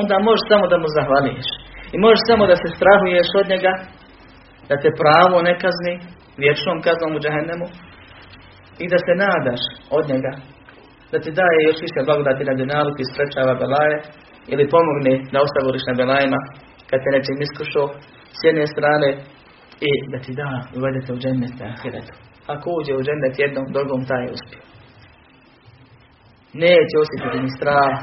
[0.00, 1.48] Onda možeš samo da mu zahvaliješ.
[1.94, 3.72] I možeš samo da se strahuješ od njega,
[4.68, 5.94] da te pravo ne kazni,
[6.42, 7.66] vječnom kaznom u džahennemu,
[8.82, 9.62] i da se nadaš
[9.98, 10.32] od njega
[11.12, 13.96] da ti daje još više blagodati na dunjalu i sprečava belaje
[14.52, 16.40] ili pomogne da ostavoriš na belajima
[16.88, 17.86] kad te nečim iskušao
[18.38, 19.08] s jedne strane
[19.80, 22.14] i da ti da uvedete u džennet na ahiretu.
[22.46, 24.62] Ako uđe u džennet jednom, drugom taj je uspio.
[26.64, 27.94] Neće osjetiti ni strah,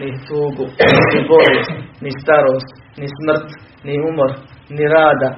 [0.00, 0.66] ni tugu,
[1.12, 3.48] ni bolest, ni starost, ni smrt,
[3.86, 4.30] ni umor,
[4.76, 5.30] ni rada,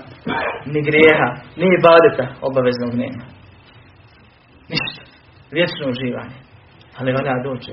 [0.73, 1.29] ni grijeha,
[1.61, 3.25] ni badeta obaveznog nema.
[4.71, 5.03] Ništa.
[5.57, 6.39] Vječno uživanje
[6.99, 7.73] ali valja doći.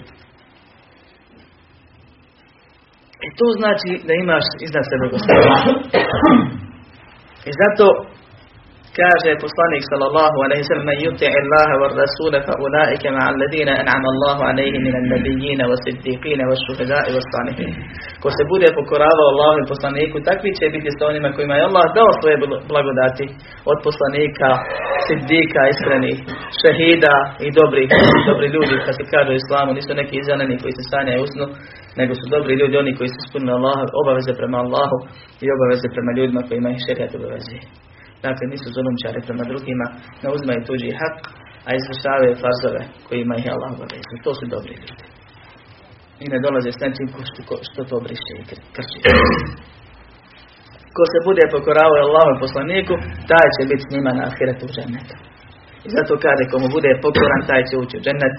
[3.25, 5.55] I to znači da imaš iznad sebe gospodara.
[7.45, 8.07] I zato
[8.99, 13.73] Kaže poslanik sallallahu alejhi ve sellem men yuti Allaha wa rasula fa ulaika ma'a alladhina
[13.81, 17.71] an'ama Allahu alejhim min an-nabiyyin wa siddiqin wa shuhada'i wa salihin.
[18.21, 21.85] Ko se bude pokoravao Allahu i poslaniku, takvi će biti sa onima kojima je Allah
[21.97, 22.35] dao svoje
[22.71, 23.25] blagodati
[23.71, 24.49] od poslanika,
[25.07, 26.17] siddika, iskrenih,
[26.61, 27.89] šehida i dobrih,
[28.27, 31.45] dobri ljudi, kad se kaže u islamu, nisu neki izvaneni koji se sanjaju usnu,
[31.99, 34.97] nego su dobri ljudi, oni koji su ispunili Allah, obaveze prema Allahu
[35.43, 37.57] i obaveze prema ljudima kojima ih šerijat obaveze.
[38.25, 39.85] Dakle, nisu zulumčari prema drugima,
[40.23, 41.17] ne uzmaju tuđi hak,
[41.67, 44.23] a izvršavaju farzove kojima ih Allah obavezuje.
[44.25, 45.05] To su dobri ljudi.
[46.23, 48.43] I ne dolaze s nečim što, što to briše i
[48.75, 48.97] krči.
[50.95, 52.93] Ko se bude pokoravao Allahom poslaniku,
[53.31, 55.15] taj će biti s njima na ahiretu u džennetu.
[55.85, 58.35] I zato kaže, komu bude pokoran, taj će ući u džennet.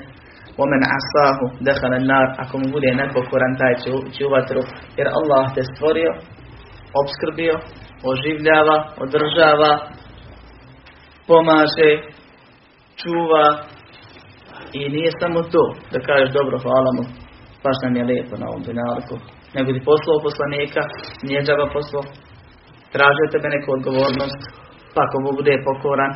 [0.65, 4.63] Omen asahu dehala nar, ako mu bude nepokoran, taj će ući u vatru.
[4.99, 6.11] Jer Allah te stvorio,
[7.01, 7.55] obskrbio,
[8.11, 9.73] oživljava, održava,
[11.29, 11.91] pomaže,
[13.01, 13.47] čuva
[14.73, 17.03] i nije samo to da kažeš dobro hvala mu,
[17.65, 19.17] baš nam je lijepo na ovom dunjalku.
[19.55, 20.81] Nego ti poslao poslanika,
[21.27, 22.05] nije džaba poslao,
[22.95, 24.41] tražio tebe neku odgovornost,
[24.95, 26.13] pa ako mu bude pokoran,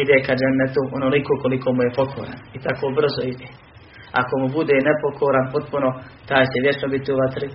[0.00, 2.38] ide ka džennetu onoliko koliko mu je pokoran.
[2.56, 3.48] I tako brzo ide.
[4.20, 5.88] Ako mu bude nepokoran potpuno,
[6.28, 7.46] taj će vječno biti u vatri.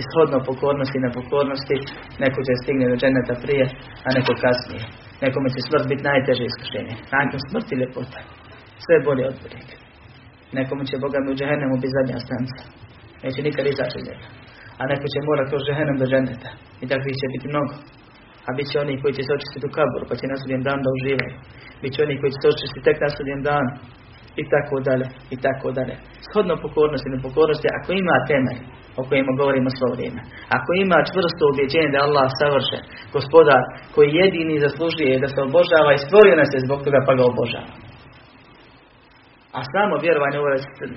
[0.00, 1.76] Ishodno pokornosti i nepokornosti,
[2.22, 3.64] neko će stigne do dženeta prije,
[4.06, 4.84] a neko kasnije.
[5.24, 6.94] Nekome će smrt biti najteže iskušenje.
[7.14, 8.20] Nakon smrti ljepota.
[8.84, 9.68] Sve bolje od boljeg.
[10.58, 12.60] Nekome će Boga mi u džehennemu biti zadnja stanca.
[13.22, 14.26] Neće nikad izaći njega.
[14.80, 16.50] A neko će morati kroz džehennem do dženeta.
[16.82, 17.74] I takvih će biti mnogo.
[18.48, 20.90] A bit će oni koji će se očistiti u kaboru, pa će na dan da
[20.96, 21.36] uživaju.
[21.82, 23.66] Biće oni koji će se očistiti tek na sudjem dan.
[24.40, 25.94] I tako dalje, i tako dalje.
[26.28, 28.60] Shodno pokornosti i nepokornosti, ako ima temelj,
[29.00, 30.20] o kojima govorimo svo vrijeme.
[30.56, 32.82] Ako ima čvrsto ubjeđenje da Allah savršen,
[33.16, 33.62] gospodar
[33.94, 37.72] koji jedini zaslužuje da se obožava i stvorio nas je zbog toga pa ga obožava.
[39.58, 40.56] A samo vjerovanje ove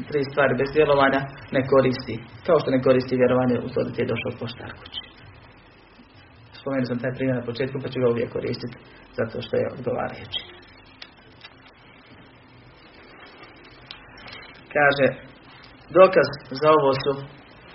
[0.09, 1.19] tri stvari bez vjerovanja
[1.55, 2.15] ne koristi.
[2.45, 5.01] Kao što ne koristi vjerovanje u to da ti je došao poštar kući.
[6.59, 8.77] Spomenuo sam taj primjer na početku pa ću ga uvijek koristiti
[9.19, 10.41] zato što je odgovarajući.
[14.75, 15.05] Kaže,
[15.99, 16.27] dokaz
[16.61, 17.11] za ovo su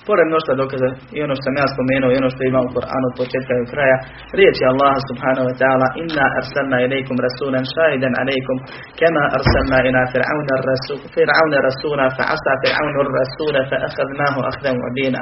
[0.09, 3.07] Pored mnoštva dokaza i ono što sam ja spomenuo i ono što ima u Koranu
[3.11, 3.99] od početka i kraja,
[4.39, 8.57] riječ je Allah subhanahu wa ta'ala inna arsalna ilaikum rasulan shahidan alaikum
[8.99, 15.21] kema arsalna ila fir'auna rasul, fir'auna rasula fa asa fir'aunu rasula fa akhadnahu akhdan wabina.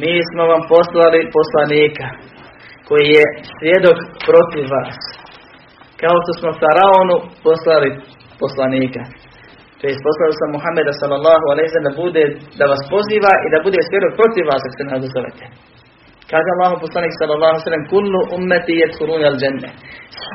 [0.00, 2.06] Mi smo vam poslali poslanika
[2.88, 3.24] koji je
[3.58, 4.98] svjedok protiv vas.
[6.00, 7.90] Kao što smo Faraonu poslali
[8.42, 9.02] poslanika.
[9.84, 12.22] To je poslao sam Muhammeda sallallahu alaihi da bude,
[12.60, 15.44] da vas poziva i da bude svjerok protiv vas ako se ne odazovete.
[16.32, 19.70] Kaže Allah poslanik sallallahu alaihi sallam, kullu ummeti jedhuruni al dženne.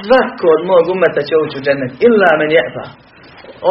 [0.06, 1.92] Svako od mog ummeta će ući u džennet.
[2.08, 2.86] Illa men je'ba.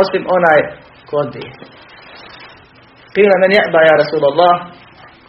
[0.00, 0.60] Osim onaj
[1.08, 1.50] ko odbije.
[3.14, 4.54] Kila men je'ba ja Rasulallah.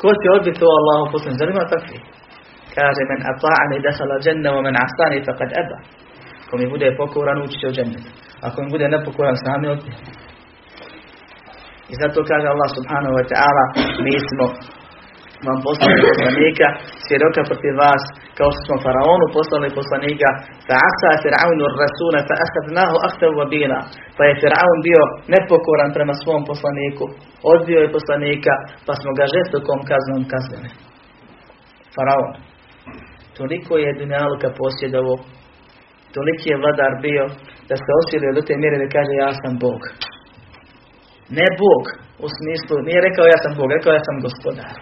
[0.02, 1.38] Ko će odbiti to Allahu poslanik?
[1.40, 1.98] Zar ima takvi?
[2.76, 5.78] Kaže men ata'ani dehala dženne wa men asani faqad eba.
[6.48, 8.06] Ko mi bude pokoran ući će u džennet.
[8.48, 9.98] Ako mi bude nepokoran sami odbije.
[11.92, 13.64] I zato kaže Allah subhanahu wa ta'ala,
[14.06, 14.46] mi smo
[15.48, 16.68] vam poslali poslanika,
[17.06, 18.04] svjedoka protiv vas,
[18.38, 20.30] kao što smo faraonu poslali poslanika,
[20.68, 23.80] fa asa fir'aunu rasuna, fa ahadnahu ahtav wabila.
[24.18, 27.06] Pa je Fir'aun bio nepokoran prema svom poslaniku,
[27.54, 28.54] odbio je poslanika,
[28.86, 30.70] pa smo ga žestokom kaznom kaznili.
[31.96, 32.34] Faraon.
[33.38, 35.14] Toliko je dunjaluka posjedovo,
[36.16, 37.26] toliki je vladar bio,
[37.70, 39.82] da se osvilio do te mjere da kaže ja sam Bog.
[41.38, 41.84] Ne Bog,
[42.26, 44.74] u smislu, nije rekao ja sam Bog, rekao ja sam gospodar.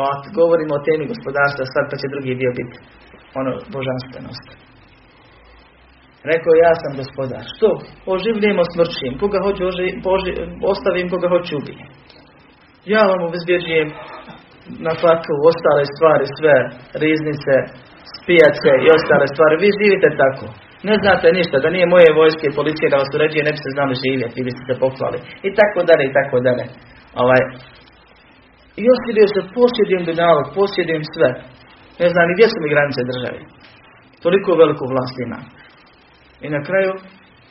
[0.00, 0.04] A
[0.38, 2.76] govorimo o temi gospodarstva, sad pa će drugi dio biti
[3.40, 4.46] ono božanstvenost.
[6.32, 7.44] Rekao ja sam gospodar.
[7.54, 7.68] Što?
[8.14, 9.12] Oživljujemo smrčim.
[9.22, 9.88] Koga hoću oži,
[10.72, 11.88] ostavim, koga hoću ubijem.
[12.92, 13.88] Ja vam obezbjeđujem
[14.86, 16.56] na faktu ostale stvari, sve,
[17.04, 17.54] riznice,
[18.16, 19.54] spijace i ostale stvari.
[19.64, 20.46] Vi živite tako.
[20.88, 23.70] Ne znate ništa, da nije moje vojske i policije da vas uređuje, ne bi se
[23.76, 25.18] znali živjeti ili biste se poklali.
[25.46, 26.64] I tako dalje, i tako dalje.
[27.22, 27.42] Ovaj,
[28.80, 31.30] I osjedio se, posjedujem dunjalog, posjedujem sve.
[32.02, 33.38] Ne znam ni gdje su mi granice države.
[34.24, 35.40] Toliko veliku vlast ima.
[36.44, 36.92] I na kraju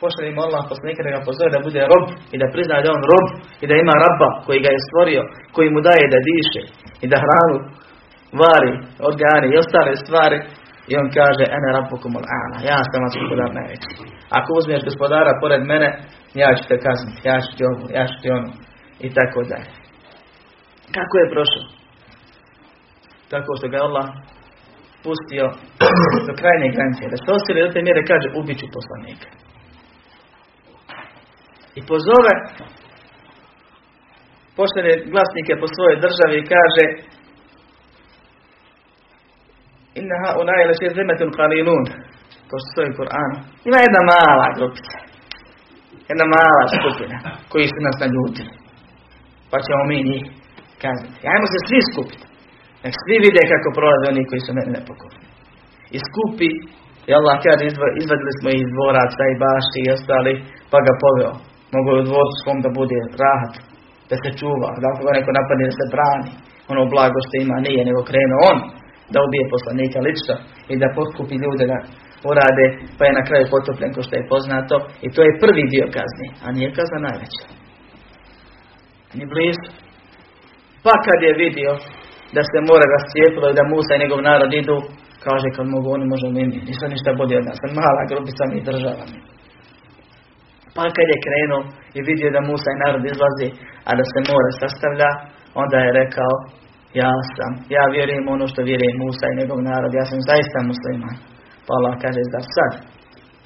[0.02, 3.26] pošaljimo Allah poslanika da ga pozove da bude rob i da prizna da on rob
[3.62, 5.22] i da ima rabba koji ga je stvorio,
[5.54, 6.62] koji mu daje da diše
[7.04, 7.56] i da hranu
[8.42, 8.72] vari,
[9.10, 10.38] organi i ostale stvari
[10.90, 13.90] i on kaže, ene rabbukum al-a'la, ja sam vas gospodar najveći.
[14.38, 15.88] Ako uzmeš gospodara pored mene,
[16.42, 18.50] ja ću te kazniti, ja ću ti ovo, ja ću ti ono.
[19.06, 19.70] I tako dalje.
[20.96, 21.80] Kako je prošao?
[23.32, 24.06] tako što ga Allah
[25.04, 25.44] pustio
[26.26, 27.12] do krajne granice.
[27.12, 29.28] Da se ostali do te mjere kaže ubiću poslanika.
[31.78, 32.34] I pozove
[34.56, 36.84] poštene glasnike po svojoj državi i kaže
[40.00, 41.84] Inna ha unaj leće zemetun qalilun
[42.48, 43.36] to što stoji u Koranu.
[43.68, 44.96] Ima jedna mala grupica.
[46.10, 47.16] Jedna mala skupina
[47.50, 48.52] koji su nas naljutili.
[49.50, 50.24] Pa ćemo mi njih
[50.82, 51.20] kazniti.
[51.32, 52.26] Ajmo se svi skupiti.
[52.84, 55.22] Nek svi vide kako prolaze oni koji su meni nepokorni.
[55.96, 56.50] I skupi,
[57.08, 57.62] i Allah kaže,
[58.02, 60.32] izvadili smo iz dvoraca i bašti i ostali,
[60.70, 61.34] pa ga poveo.
[61.74, 63.54] Mogu u dvorcu svom da bude rahat,
[64.10, 66.32] da se čuva, da ako ga neko napadne da se brani.
[66.72, 68.58] Ono blago što ima nije, nego krenuo on
[69.12, 70.34] da ubije poslanika lično
[70.72, 71.78] i da potkupi ljude da
[72.30, 74.74] urade, pa je na kraju potopljen ko što je poznato.
[75.06, 77.44] I to je prvi dio kazni, a nije kazna najveća.
[79.16, 79.68] Ni blizu.
[80.84, 81.72] Pa kad je vidio
[82.36, 84.76] da se mora rascijepilo i da Musa i njegov narod idu,
[85.26, 88.66] kaže kad mogu oni možemo i mi, nisu ništa bolje od nas, mala grupica mi
[88.70, 89.04] država.
[90.76, 91.62] Pa kad je krenuo
[91.96, 93.48] i vidio da Musa i narod izlazi,
[93.88, 95.10] a da se mora sastavlja,
[95.62, 96.32] onda je rekao,
[97.02, 101.16] ja sam, ja vjerujem ono što vjeruje Musa i njegov narod, ja sam zaista musliman.
[101.66, 102.72] Pa Allah kaže, da sad,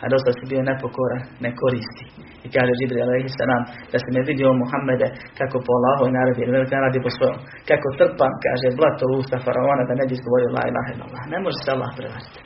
[0.03, 2.05] a dosta si bio nepokora, ne koristi.
[2.45, 6.51] I kaže Žibril alaihi salam, da se me vidio Muhammede kako po Allahoj narodi, jer
[6.57, 7.39] velika narodi po svojom.
[7.71, 11.23] Kako trpam, kaže, blato usta faraona da ne bi izgovorio la ilaha illallah.
[11.35, 12.41] Ne može se Allah prevariti.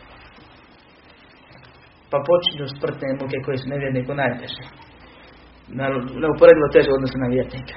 [2.10, 4.62] Pa počinju sprtne muke koje su nevjerniku najteže.
[6.22, 7.76] Neuporedivo teže odnosno na vjernika.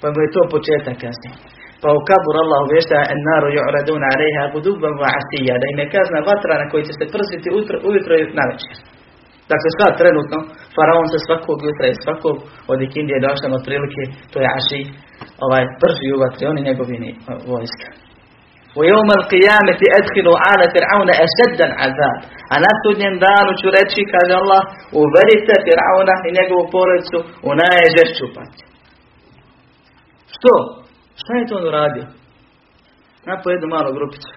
[0.00, 1.36] Pa mu je to početak kasnije.
[1.82, 5.92] Pa u kabur Allah uvješta en naru ju'raduna alejha guduban wa asija, da im je
[5.94, 7.48] kazna vatra na koji će se prsiti
[7.88, 8.74] ujutro i na večer.
[9.52, 10.38] Dakle, sad trenutno,
[10.76, 12.36] faraon se svakog jutra i svakog
[12.72, 14.80] od ikindije do aštam otprilike, to je Aši,
[15.44, 17.10] ovaj, prži u vatri, oni njegovini
[17.50, 17.88] vojska.
[18.78, 22.18] U jevmal qiyameti edhilu ala fir'auna ešeddan azab.
[22.52, 24.62] A na sudnjem danu ću reći, kaže Allah,
[25.02, 27.18] uverite Fir'auna i njegovu porodicu
[27.48, 28.66] u najžešću patnju.
[30.34, 30.54] Što?
[31.20, 32.04] Šta je to on uradio?
[33.28, 34.30] Napo jednu malu grupicu.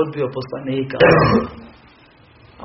[0.00, 0.96] Odbio poslanika.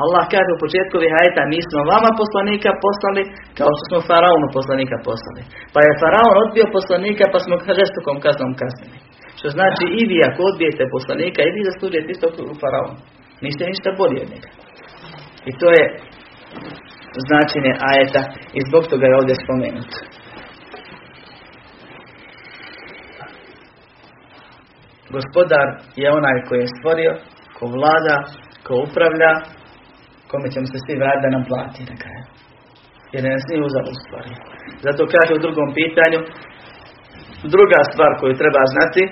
[0.04, 3.24] Allah kaže u početku hajta, mi smo vama poslanika poslali,
[3.58, 5.42] kao što smo faraonu poslanika poslali.
[5.74, 8.98] Pa je faraon odbio poslanika, pa smo žestokom kaznom kaznili.
[9.38, 12.98] Što znači i vi ako odbijete poslanika, i vi zaslužujete isto u faraonu.
[13.44, 14.50] Niste ništa bolji od njega.
[15.50, 15.84] I to je
[17.28, 18.22] značenje ajeta
[18.58, 19.92] i zbog toga je ovdje spomenut.
[25.16, 25.68] Gospodar
[26.02, 27.12] je onaj koji je stvorio,
[27.58, 28.16] ko vlada,
[28.66, 29.32] ko upravlja,
[30.30, 32.26] kome ćemo se svi vratiti da nam plati na kraju.
[33.14, 34.32] Jer nas nije uzalo stvari.
[34.86, 36.20] Zato kaže u drugom pitanju,
[37.56, 39.04] druga stvar koju treba znati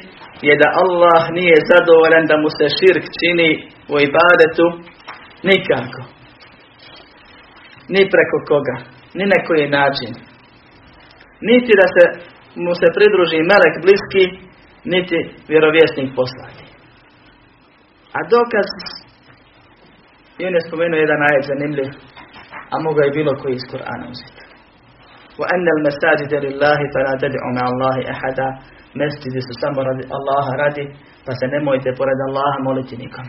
[0.47, 3.49] je da Allah nije zadovoljan da mu se širk čini
[3.93, 4.65] u ibadetu
[5.49, 6.01] nikako.
[7.93, 8.75] Ni preko koga.
[9.17, 10.11] Ni na koji način.
[11.49, 12.03] Niti da se
[12.63, 14.23] mu se pridruži melek bliski,
[14.84, 16.64] niti vjerovjesnik poslani.
[18.16, 18.70] A dokaz
[20.38, 21.90] i on je spomenuo jedan ajet zanimljiv,
[22.72, 24.42] a moga je bilo koji iz Kur'ana uzeti.
[25.40, 28.48] وَأَنَّ الْمَسَاجِدَ لِلَّهِ فَلَا تَدْعُ مَعَ اللَّهِ أَحَدًا
[29.00, 30.84] Mesčidi su samo radi Allaha radi,
[31.24, 33.26] pa se nemojte pored Allaha moliti nikom.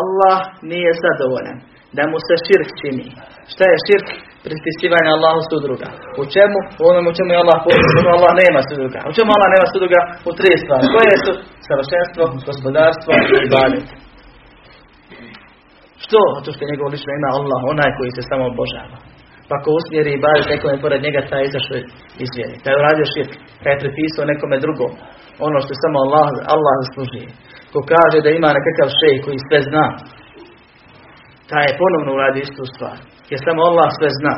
[0.00, 0.38] Allah
[0.70, 1.58] nije zadovoljan
[1.96, 3.06] da mu se širk čini.
[3.52, 4.08] Šta je širk?
[4.45, 5.87] Prispisivanje Allahu sudruga.
[6.21, 6.57] U čemu?
[6.81, 8.99] U onome u čemu je Allah poslušan, Allah nema sudruga.
[9.09, 9.99] U čemu Allah nema sudruga?
[10.29, 10.85] U tri stvari.
[10.95, 11.31] Koje su?
[11.67, 13.87] Savršenstvo, gospodarstvo i ibadet.
[16.03, 16.19] Što?
[16.37, 18.97] Zato što je njegov lično ima Allah, onaj koji se samo obožava.
[19.47, 21.77] Pa ako usmjeri i bavi nekome pored njega, taj je izašao
[22.23, 22.55] iz vjeri.
[22.61, 24.91] Taj je uradio širk, taj je prepisao nekome drugom.
[25.47, 27.29] Ono što samo Allah, Allah zaslužuje.
[27.73, 29.85] Ko kaže da ima nekakav šej koji sve zna,
[31.49, 32.97] taj je ponovno uradio istu stvar.
[33.31, 34.35] Jer samo Allah sve zna.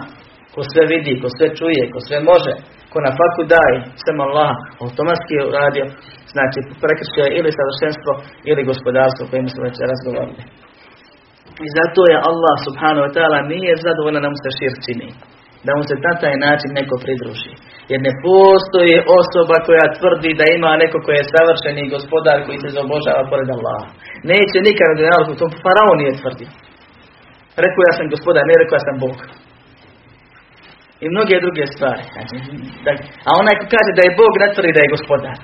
[0.54, 2.54] Ko sve vidi, ko sve čuje, ko sve može,
[2.92, 4.52] ko na faku daje, samo Allah
[4.84, 5.86] automatski je uradio,
[6.34, 6.60] znači
[7.20, 8.12] je ili savršenstvo
[8.50, 10.44] ili gospodarstvo o kojem smo već razgovorili.
[11.66, 15.10] I zato je Allah subhanahu wa ta'ala nije zadovoljan da mu se šir čini.
[15.68, 17.54] Da mu se na taj način neko pridruži.
[17.92, 22.70] Jer ne postoji osoba koja tvrdi da ima neko koji je savršeni gospodar koji se
[22.76, 23.88] zaobožava pored Allaha.
[24.32, 26.46] Neće nikad da to faraon nije tvrdi.
[27.64, 29.18] Rekao ja sam gospodar, ne rekao ja sam Bog.
[31.03, 32.03] I mnoge druge stvari.
[32.14, 32.36] Znači,
[33.28, 35.38] a onaj ko kaže da je Bog, ne tvrdi da je gospodar.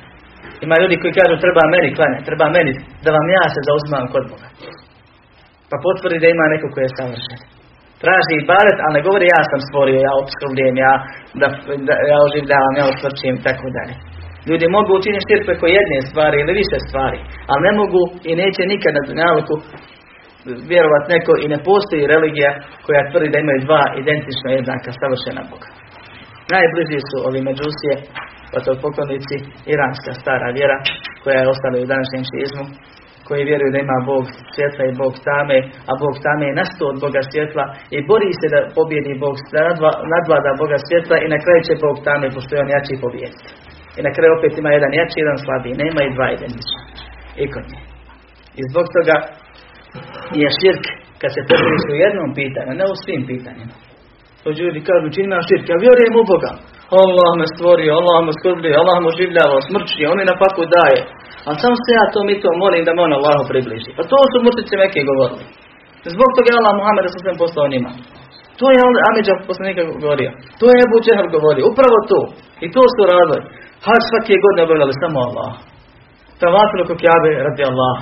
[0.66, 2.72] Ima ljudi koji kažu treba meni klanjati, treba meni
[3.04, 4.48] da vam ja se zauzmam kod Boga.
[5.70, 7.40] Pa potvrdi da ima neko koji je savršen.
[8.04, 10.94] Traži ibadet, ali ne govori ja sam stvorio, ja obskrbljujem, ja,
[11.42, 11.48] da,
[11.88, 13.96] da, ja oživljavam, ja utvrčujem, tako dalje.
[14.50, 18.62] Ljudi mogu učiniti širk preko jedne stvari ili više stvari, ali ne mogu i neće
[18.74, 19.56] nikad na dunjaluku
[20.72, 22.52] vjerovat neko i ne postoji religija
[22.86, 25.70] koja tvrdi da imaju dva identično jednaka savršena Boga.
[26.56, 27.96] Najbliži su ovi međusije,
[28.52, 29.38] pa to poklonici,
[29.74, 30.78] iranska stara vjera,
[31.24, 32.66] koja je ostala u današnjem šizmu,
[33.28, 34.24] koji vjeruju da ima Bog
[34.54, 35.58] svjetla i Bog tame,
[35.90, 37.66] a Bog tame je nastao od Boga svjetla
[37.96, 39.62] i bori se da pobjedi Bog, da
[40.14, 43.50] nadvlada Boga svjetla i na kraju će Bog tame, pošto on jači pobjediti.
[43.98, 46.80] I na kraju opet ima jedan jači, jedan slabiji, nema i dva identična.
[47.42, 47.82] I kod nje.
[48.60, 49.16] I zbog toga
[50.42, 50.86] je širk
[51.22, 53.76] kad se pogreši u jednom pitanju, ne u svim pitanjima.
[54.44, 56.52] To ljudi kažu, čini nam širk, ja vjerujem u Boga.
[57.04, 61.00] Allah me stvorio, Allah me skrbio, Allah me življava, smrči, on je na paku daje.
[61.48, 63.92] A samo se ja to mi to molim da me on Allahu približi.
[63.98, 65.44] Pa to su mučice Mekke govorili.
[66.14, 67.92] Zbog toga je Allah Muhammed sa svem poslao njima.
[68.60, 68.78] To je
[69.10, 70.32] Amidža poslanika govorio.
[70.60, 71.64] To je Ebu Džehar govorio.
[71.72, 72.20] Upravo to.
[72.66, 73.42] I to su radili.
[73.86, 75.52] Hač svake godine obavljali samo Allah.
[76.42, 77.98] Tavatul oko Kjabe radi Allah.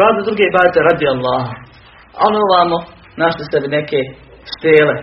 [0.00, 1.44] Radi druge ibadete radi Allah.
[2.16, 2.76] A ono ovamo
[3.22, 3.98] našli sebi neke
[4.52, 4.96] štele.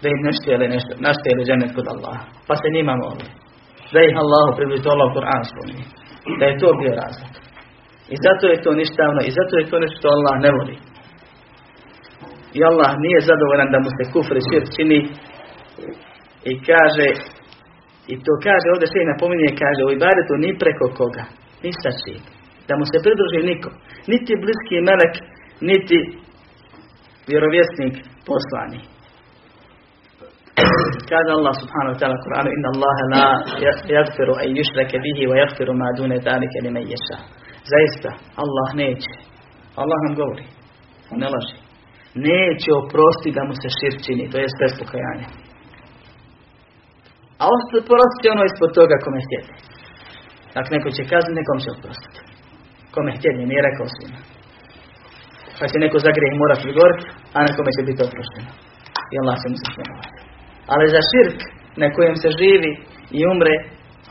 [0.00, 0.92] Da im ne štele nešto.
[1.06, 2.18] Naštele dženet kod Allah.
[2.48, 3.26] Pa se njima moli.
[3.92, 5.86] Da ih Allahu približi Allah Kur'an spominje
[6.40, 7.32] da je to bio razlog.
[8.14, 10.76] I zato je to ništavno i zato je to nešto što Allah ne voli.
[12.58, 14.98] I Allah nije zadovoljan da mu se kufr i širk čini
[16.50, 17.08] i kaže
[18.12, 21.24] i to kaže ovdje sve napominje kaže u ibadetu ni preko koga
[21.62, 21.90] ni sa
[22.68, 23.70] da mu se pridruži niko
[24.10, 25.14] niti bliski melek
[25.70, 25.98] niti
[27.30, 27.94] vjerovjesnik
[28.28, 28.80] poslani
[31.10, 33.26] Kaže Allah subhanahu wa ta'ala Kur'anu Inna Allahe la
[33.96, 37.16] yagfiru an yushrake bihi wa yagfiru ma dune dhalike limen yasha.
[37.72, 38.10] Zaista,
[38.42, 39.12] Allah neće.
[39.80, 40.44] Allah nam govori.
[41.12, 41.56] On ne laži.
[42.28, 44.24] Neće oprosti da mu se šir čini.
[44.30, 45.28] To je bez pokajanja.
[47.42, 47.44] A
[47.80, 49.52] oprosti ono ispod toga kome htjeti.
[50.56, 52.18] Dakle, neko će kazniti, nekom će oprostiti.
[52.96, 54.18] Kome htjeti, nije rekao svima.
[55.58, 57.04] Pa će neko zagrijeh morat prigoriti,
[57.36, 58.50] a nekome će biti oprošteno.
[59.12, 60.20] I Allah će mu se smijenovati.
[60.72, 61.38] Ali za širk
[61.82, 62.72] na kojem se živi
[63.18, 63.54] i umre,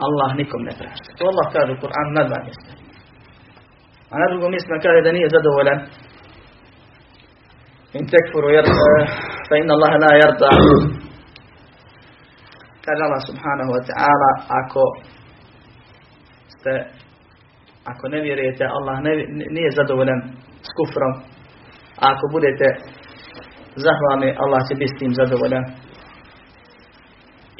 [0.05, 1.09] Allah nikom ne prašta.
[1.17, 2.71] To Allah kaže u Kur'an na dva mjesta.
[4.11, 5.79] A na drugom mjestu kaže da nije zadovoljan.
[7.97, 8.65] In tekfuru jer,
[9.47, 10.49] fa inna Allah la jarda.
[12.85, 14.29] Kaže Allah subhanahu wa ta'ala,
[14.61, 14.81] ako
[16.53, 16.71] ste,
[17.91, 19.11] ako ne vjerujete, Allah ne,
[19.55, 20.21] nije zadovoljan
[20.67, 21.13] s kufrom.
[22.01, 22.67] A ako budete
[23.85, 25.65] zahvalni, Allah će biti s tim zadovoljan.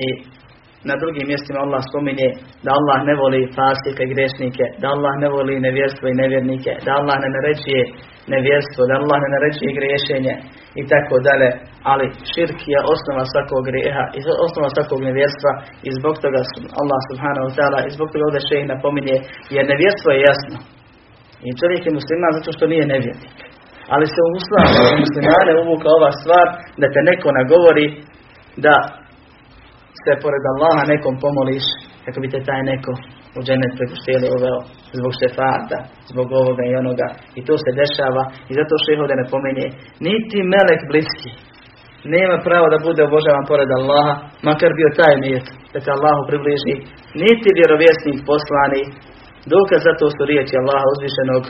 [0.06, 0.08] I
[0.90, 2.28] na drugim mjestima Allah spominje
[2.66, 6.92] da Allah ne voli fasike i grešnike, da Allah ne voli nevjerstvo i nevjernike, da
[7.00, 7.84] Allah ne naređuje
[8.34, 10.34] nevjerstvo, da Allah ne naređuje griješenje
[10.80, 11.50] i tako dalje.
[11.92, 15.52] Ali širk je osnova svakog grijeha i osnova svakog nevjerstva
[15.88, 16.42] i zbog toga
[16.82, 19.18] Allah subhanahu wa ta'ala i zbog toga ovdje šehi napominje
[19.56, 20.58] jer nevjerstvo je jasno.
[21.48, 23.36] I čovjek je musliman zato što nije nevjernik.
[23.94, 24.30] Ali se u
[25.04, 26.46] muslimane uvuka ova stvar
[26.82, 27.88] da te neko nagovori
[28.66, 28.76] da
[30.04, 31.66] se pored Allaha nekom pomoliš,
[32.06, 32.92] kako bi te taj neko
[33.37, 34.59] u dženet preko štijeli uveo
[34.99, 35.79] zbog šefata,
[36.11, 37.09] zbog ovoga i onoga.
[37.39, 39.67] I to se dešava i zato što ovdje ne pomenje.
[40.09, 41.33] Niti melek bliski
[42.15, 44.15] nema pravo da bude obožavan pored Allaha,
[44.49, 46.77] makar bio taj nijet da se Allahu približi,
[47.25, 48.83] niti vjerovjesnik poslani,
[49.55, 51.45] dokaz za to su riječi Allaha uzvišenog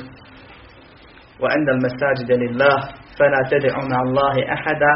[1.43, 2.79] وعند المساجد لله
[3.18, 4.93] فلا تدعوا مع الله أحدا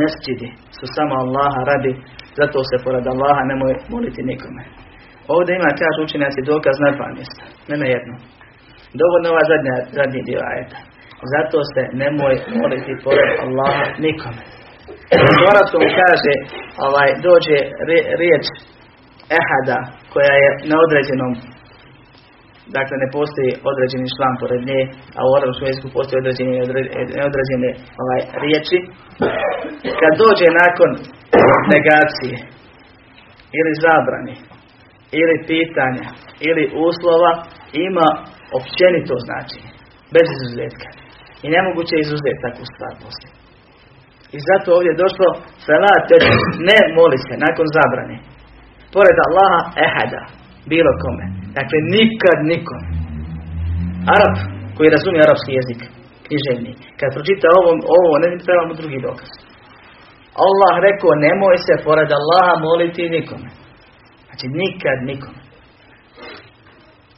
[0.00, 0.48] mesđidi
[0.78, 1.92] su samo Allaha radi
[2.38, 4.62] zato se pored Allaha nemoj moliti nikome.
[5.35, 8.15] Ovdje ima, kaže učenjaci, dokaz na dva mjesta, ne na jedno.
[9.01, 10.79] Dovoljno ovaj zadnja, zadnji dio ajeta.
[11.33, 14.43] Zato se nemoj moliti pored Allaha nikome.
[15.41, 16.33] U arabskom kaže,
[16.87, 17.57] ovaj, dođe
[18.21, 18.45] riječ
[19.39, 19.79] ehada,
[20.13, 21.31] koja je na određenom
[22.77, 24.81] dakle ne postoji određeni član pored nje,
[25.17, 26.51] a u arabskom jeziku postoji određene,
[27.29, 27.69] određene
[28.01, 28.77] ovaj, riječi.
[30.01, 30.89] Kad dođe nakon
[31.73, 32.35] negacije
[33.59, 34.35] ili zabrani
[35.21, 36.07] ili pitanja
[36.49, 37.31] ili uslova
[37.87, 38.07] ima
[38.59, 39.71] općenito značenje
[40.15, 40.87] bez izuzetka.
[41.45, 43.31] I nemoguće izuzeti takvu stvar poslije.
[44.35, 45.27] I zato ovdje došlo
[45.67, 46.15] felate
[46.69, 48.17] ne moli se nakon zabrane
[48.95, 50.23] pored Allaha ehada
[50.71, 51.25] bilo kome.
[51.57, 52.81] Dakle nikad nikom.
[54.15, 54.33] Arab
[54.75, 55.81] koji razumije arapski jezik
[56.25, 59.31] književni kad pročita ovo, ovo ne trebamo drugi dokaz.
[60.45, 63.49] Allah rekao nemoj se pored Allaha moliti nikome.
[64.39, 65.41] Znači nikad nikome.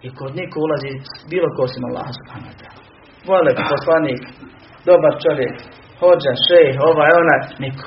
[0.06, 0.92] I kod niko ulazi
[1.32, 2.82] bilo ko osim Allaha subhanahu wa ta'ala.
[3.30, 4.22] Vole poslanik,
[4.90, 5.56] dobar čovjek,
[6.02, 7.86] hođa, šej, ovaj, onaj, niko.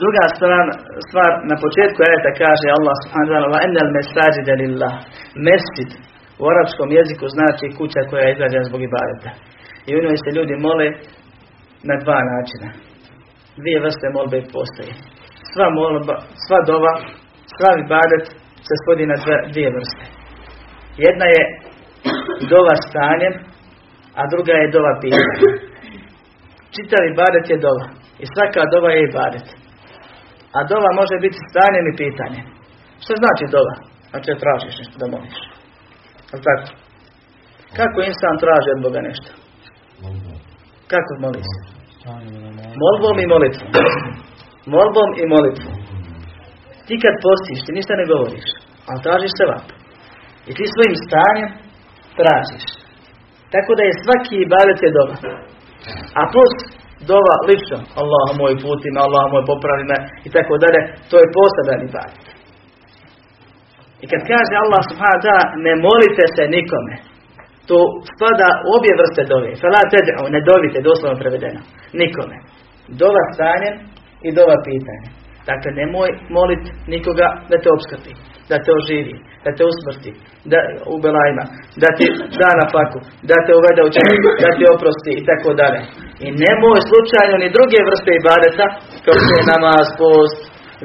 [0.00, 0.64] Druga stvar,
[1.08, 4.94] stvar na početku ajeta kaže Allah subhanahu wa ta'ala enel mesajide lillah.
[5.48, 5.90] Mesjid
[6.42, 9.30] u arapskom jeziku znači kuća koja je izrađena zbog ibadeta.
[9.88, 10.88] I u njoj se ljudi mole
[11.88, 12.68] na dva načina.
[13.60, 14.92] Dvije vrste molbe postoje.
[15.52, 16.92] Sva molba, sva dova,
[17.54, 18.24] sva ibadet
[18.66, 19.16] se spodi na
[19.52, 20.04] dvije vrste.
[21.06, 21.42] Jedna je
[22.52, 23.34] dova stanjem,
[24.18, 25.36] a druga je dova pitanja.
[26.74, 27.86] Čitav ibadet je dova.
[28.22, 29.46] I svaka dova je ibadet.
[30.56, 32.46] A dova može biti stanjem i pitanjem.
[33.02, 33.74] Što znači dova?
[34.10, 35.36] Znači tražiš nešto da moliš.
[36.30, 36.66] Ali tako?
[37.78, 39.30] Kako insan traži od Boga nešto?
[40.92, 41.48] Kako moliš?
[42.82, 43.70] Molbom i molitvom.
[44.66, 45.74] Molbom i molitvom.
[46.86, 48.48] Ti kad postiš, ti ništa ne govoriš,
[48.88, 49.66] ali tražiš se vap.
[50.48, 51.50] I ti svojim stanjem
[52.18, 52.64] tražiš.
[53.54, 55.20] Tako da je svaki ibadet je dobar.
[56.18, 56.54] A plus
[57.10, 61.80] dova lično, Allah moj putima, Allah moj popravi me i tako dalje, to je poseban
[61.88, 62.26] ibadet.
[64.02, 66.94] I kad kaže Allah subhanahu ta'ala, ne molite se nikome,
[67.68, 67.78] to
[68.12, 69.50] spada u obje vrste dove.
[69.62, 69.80] Fala
[70.36, 71.60] ne dovite, doslovno prevedeno.
[72.02, 72.36] Nikome.
[73.02, 73.74] Dova stanjem
[74.26, 75.08] i dova pitanje.
[75.50, 76.64] Dakle, nemoj molit
[76.94, 78.12] nikoga da te obskrbi,
[78.50, 80.10] da te oživi, da te usmrti,
[80.52, 80.58] da
[80.92, 81.44] u belajima,
[81.82, 82.06] da ti
[82.42, 82.98] da na paku,
[83.30, 84.14] da te uvede u čemu,
[84.44, 85.80] da ti oprosti i tako dalje.
[86.26, 88.66] I nemoj slučajno ni druge vrste ibadeta,
[89.04, 90.38] kao što je namaz, post,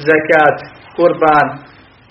[0.07, 0.57] zekat,
[0.97, 1.47] kurban,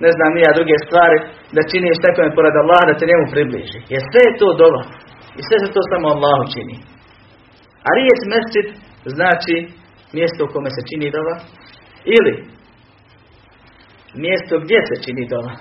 [0.05, 1.18] ne znam nija druge stvari,
[1.57, 3.79] da činiš nekome pored Allah da te njemu približi.
[3.93, 4.83] Jer sve je to dova.
[5.39, 6.77] I sve se to samo Allahu čini.
[7.87, 8.68] A riječ mesčit
[9.16, 9.57] znači
[10.13, 11.37] mjesto u kome se čini dova
[12.17, 12.35] ili
[14.25, 15.53] mjesto gdje se čini dova.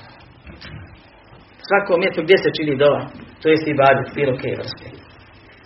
[1.68, 3.02] Svako mjesto gdje se čini dova,
[3.42, 4.88] to jest ibadet bilo koje vrste.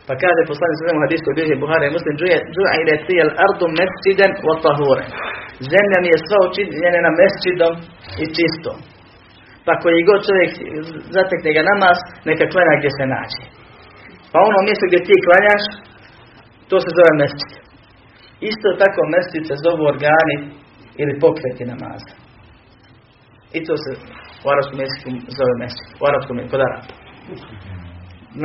[0.07, 2.15] Pa kaže poslanik sallallahu alejhi ve sellem Buhari i Muslim
[2.57, 5.05] ju'ila tijal ardu mesjidan wa tahura.
[5.73, 7.73] Zemlja mi je sva učinjena na mesjidom
[8.23, 8.77] i čistom.
[9.65, 10.51] Pa koji god čovjek
[11.17, 11.97] zatekne ga namaz,
[12.29, 13.43] neka klanja gdje se nađe.
[14.31, 15.63] Pa ono mjesto gdje ti klanjaš,
[16.69, 17.51] to se zove mesjid.
[18.51, 20.35] Isto tako mesjid se zovu organi
[21.01, 22.13] ili pokreti namaza.
[23.57, 23.91] I to se
[24.43, 25.87] u arabskom jeziku zove mesjid.
[26.01, 26.93] U arabskom jeziku, kod Araba.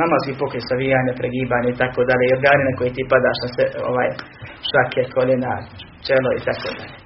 [0.01, 2.23] Namazki pokret savijanja, pregibanja i tako dalje.
[2.25, 4.09] I organi na koji ti padaš na se, ovaj,
[4.69, 5.53] šake, koljena,
[6.07, 7.05] čelo i tako dalje.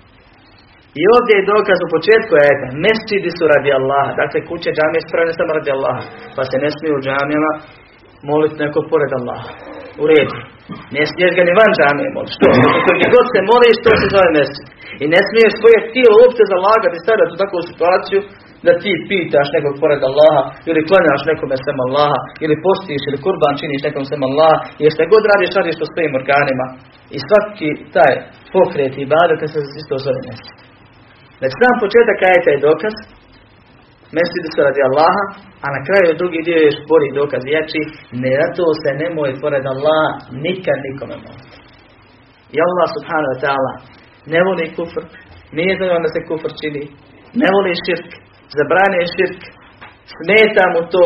[1.00, 5.34] I ovdje je dokaz u početku ajeta, mesčidi su radi Allaha, dakle kuće džamije spravne
[5.40, 6.04] samo radi Allaha,
[6.36, 7.52] pa se ne smije u džamijama
[8.30, 9.50] moliti neko pored Allaha.
[10.02, 10.36] U redu.
[10.96, 12.36] Ne smiješ ga ni van džamije moliti.
[12.36, 12.48] Što?
[13.14, 14.66] God se moliš, to se zove mesčid.
[15.04, 18.20] I ne smiješ svoje tijelo uopće zalagati, stavljati u takvu situaciju
[18.66, 23.56] da ti pitaš nekog pored Allaha, ili klanjaš nekome sem Allaha, ili postiš, ili kurban
[23.60, 26.66] činiš nekom sem Allaha, jer šta god radiš, radiš to svojim organima.
[27.16, 28.14] I svaki taj
[28.54, 30.58] pokret i badate se isto zove mesčid.
[31.40, 32.96] Znači sam početak ajeta je dokaz,
[34.18, 35.24] mesjid su radi Allaha,
[35.66, 37.82] a na kraju drugi dio je spori dokaz jači,
[38.24, 40.10] ne zato se nemoj pored Allaha
[40.46, 41.58] nikad nikome moliti.
[42.56, 43.74] I Allah subhanahu wa ta'ala
[44.34, 45.04] ne voli kufr,
[45.58, 46.84] nije za da se kufr čini,
[47.42, 48.10] ne voli širk,
[48.58, 49.42] zabranije širk,
[50.14, 51.06] smeta mu to,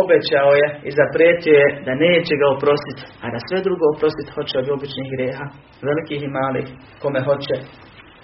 [0.00, 4.54] obećao je i zaprijetio je da neće ga oprostiti, a da sve drugo oprostiti hoće
[4.58, 5.46] od običnih greha,
[5.88, 6.66] velikih i malih,
[7.02, 7.56] kome hoće.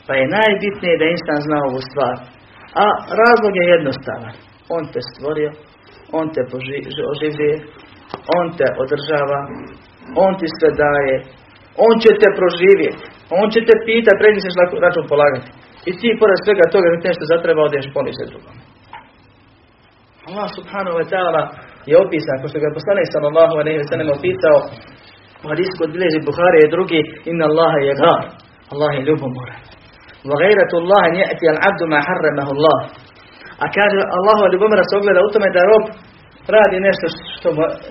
[0.08, 2.16] Pa je najbitnije da insan zna ovu stvar.
[2.82, 2.84] A
[3.22, 4.34] razlog je jednostavan.
[4.76, 5.50] On te stvorio,
[6.18, 6.40] on te
[7.12, 7.56] oživljuje,
[8.38, 9.40] on te održava,
[10.24, 11.16] on ti sve daje,
[11.86, 13.04] on će te proživjeti,
[13.40, 14.50] on će te pitati, predi se
[14.86, 15.48] račun polagati.
[15.88, 18.56] I ti pored svega toga da nešto zatreba odeš poniže drugom.
[20.28, 21.42] Allah subhanahu wa ta'ala
[21.90, 24.58] je opisan, ko što ga poslanik sallallahu alaihi wa sallam opisao
[25.44, 25.48] u
[25.78, 27.00] kod bilježi Buhari je drugi
[27.30, 28.22] inna Allaha je gar,
[28.72, 29.60] Allah je ljubomoran.
[30.40, 32.80] Gajratu Allah ni'ati al abdu ma harramahu Allah.
[33.64, 35.62] A kaže Allahu ljubomora se ogleda u tome da
[36.56, 37.04] radi nešto
[37.36, 37.48] što,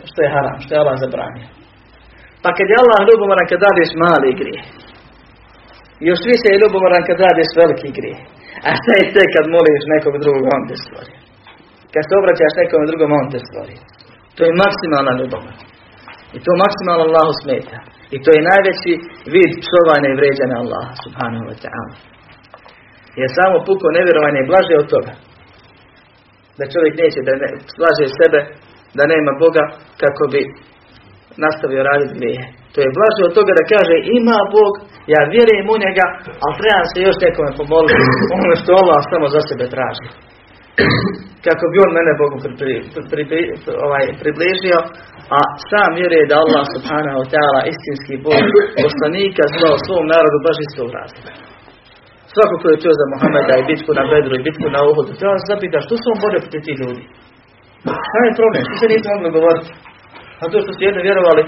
[0.10, 1.48] što je haram, što je Allah zabranio.
[2.44, 4.62] Pa kad je Allah ljubomoran kad radiš mali grije,
[6.10, 8.20] još više je ljubomoran kad radiš veliki grije.
[8.68, 11.14] A šta je te kad moliš nekog drugog, on te stvori.
[11.94, 13.76] Kad se obraćaš nekom drugom, on te stvori.
[14.36, 15.44] To je maksimalna ljubav.
[16.36, 17.78] I to maksimalno Allahu smeta.
[18.16, 18.92] I to je najveći
[19.34, 22.17] vid psovanja i vređanja Allaha, subhanahu wa ta'ala.
[23.20, 25.14] Jer samo puko nevjerovanje je blaže od toga.
[26.58, 28.40] Da čovjek neće da ne, slaže sebe,
[28.98, 29.64] da nema Boga,
[30.04, 30.42] kako bi
[31.46, 32.44] nastavio raditi grije.
[32.74, 34.74] To je blaže od toga da kaže ima Bog,
[35.14, 36.06] ja vjerujem u njega,
[36.44, 38.04] ali trebam se još nekome pomoliti
[38.36, 40.08] ono što Allah samo za sebe traži.
[41.48, 42.38] kako bi on mene Bogu
[43.86, 44.80] ovaj, približio,
[45.38, 45.40] a
[45.70, 48.44] sam vjeruje da Allah subhanahu wa ta'ala istinski Bog
[48.84, 51.57] poslanika zvao svom narodu baš iz tog razloga.
[52.38, 55.36] Svako ko je čuo za Muhammeda i bitku na Bedru i bitku na Uhudu, treba
[55.40, 57.04] se zapita što su on borio protiv tih ljudi.
[58.12, 58.64] Kaj je problem?
[58.68, 59.70] Što se nisu mogli govoriti?
[60.42, 61.44] A to što su jedni vjerovali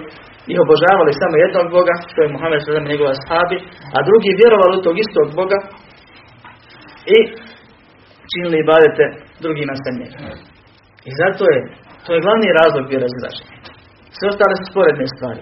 [0.52, 3.58] i obožavali samo jednog Boga, što je Muhammed sada njegova sahabi,
[3.96, 5.60] a drugi vjerovali u tog istog Boga
[7.16, 7.18] i
[8.32, 9.06] činili badete
[9.44, 10.18] drugi na njega.
[11.10, 11.60] I zato je,
[12.06, 13.00] to je glavni razlog bio.
[14.18, 15.42] Sve ostale su sporedne stvari.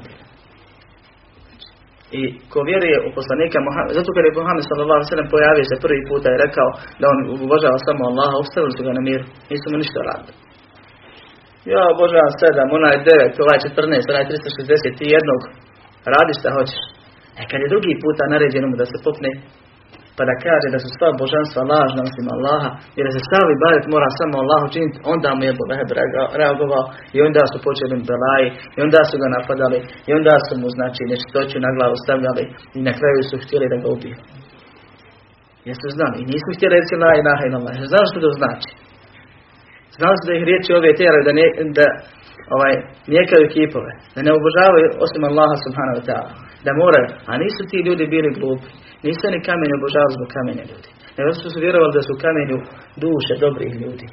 [2.20, 6.28] I ko vjeruje u poslanika Muhammed, zato kad je Muhammed sallallahu pojavio se prvi puta
[6.32, 10.00] i rekao da on obožava samo Allaha, ostavili su ga na miru, nisu mu ništa
[10.10, 10.36] radili.
[11.74, 15.42] Ja obožavam sedam, onaj devet, ovaj četrnaest, onaj 360 i jednog,
[16.14, 16.82] radi šta hoćeš.
[17.40, 19.32] E kad je drugi puta naređeno mu da se popne,
[20.18, 23.86] pa da kaže da su sva božanstva lažna osim Allaha, jer da se stavi baret
[23.94, 25.90] mora samo Allahu činiti, onda mu je Leheb
[26.42, 26.84] reagovao
[27.16, 28.48] i onda su počeli belaji
[28.78, 32.44] i onda su ga napadali i onda su mu znači nečistoću na glavu stavljali
[32.78, 34.18] i na kraju su htjeli da ga ubiju.
[35.70, 37.76] Jesu znali i nisu htjeli reći la ilaha illallah.
[37.92, 38.70] Znali što to znači?
[39.98, 41.46] Znali su da ih riječi ove tjeraju da, ne,
[41.78, 41.86] da
[42.56, 42.74] ovaj,
[43.12, 46.32] nijekaju kipove, da ne obožavaju osim Allaha subhanahu wa ta'ala,
[46.66, 48.70] da moraju, a nisu ti ljudi bili glupi,
[49.06, 52.58] nisu ni kamenje obožavali zbog kamenja ljudi, nego su vjerovali da su kamenju
[53.04, 54.08] duše dobrih ljudi,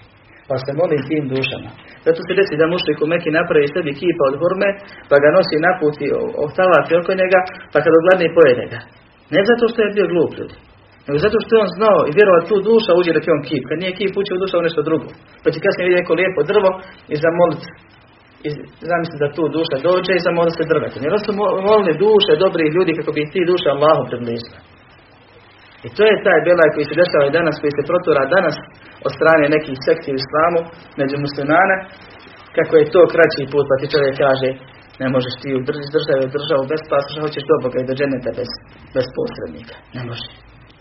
[0.49, 1.71] pa se molim tim dušama.
[2.07, 4.69] Zato se desi da mušlik u Meki napravi sebi kipa od hurme,
[5.09, 6.09] pa ga nosi na put i
[6.47, 7.41] ohtavati oko njega,
[7.73, 8.81] pa kad ogladni pojede ga.
[9.35, 10.57] Ne zato što je bio glup ljudi,
[11.07, 13.65] nego zato što je on znao i vjerovao tu duša uđe da je on kip.
[13.69, 15.09] Kad nije kip uđe u duša u nešto drugo.
[15.43, 16.71] Pa će kasnije vidjeti neko lijepo drvo
[17.13, 17.69] i zamoliti
[18.47, 18.49] i
[18.91, 21.01] zamisli da tu duša dođe i zamoli se drvetom.
[21.05, 21.31] Jer su
[21.69, 24.59] molili duše dobrih ljudi kako bi ti duša Allahu približila.
[25.86, 28.56] I to je taj belaj koji se dešava i danas, koji se protura danas
[29.08, 30.60] od strane nekih sekti u islamu,
[31.00, 31.76] među muslimane,
[32.58, 34.50] kako je to kraći put, pa ti čovjek kaže,
[35.02, 35.60] ne možeš ti u
[35.96, 38.50] državi državu bez pasoša, hoćeš do Boga i do dženeta bez,
[38.96, 39.76] bez posrednika.
[39.98, 40.28] Ne može.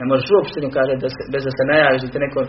[0.00, 2.40] Ne možeš uopšte kaže da se, bez da se najaviš da te neko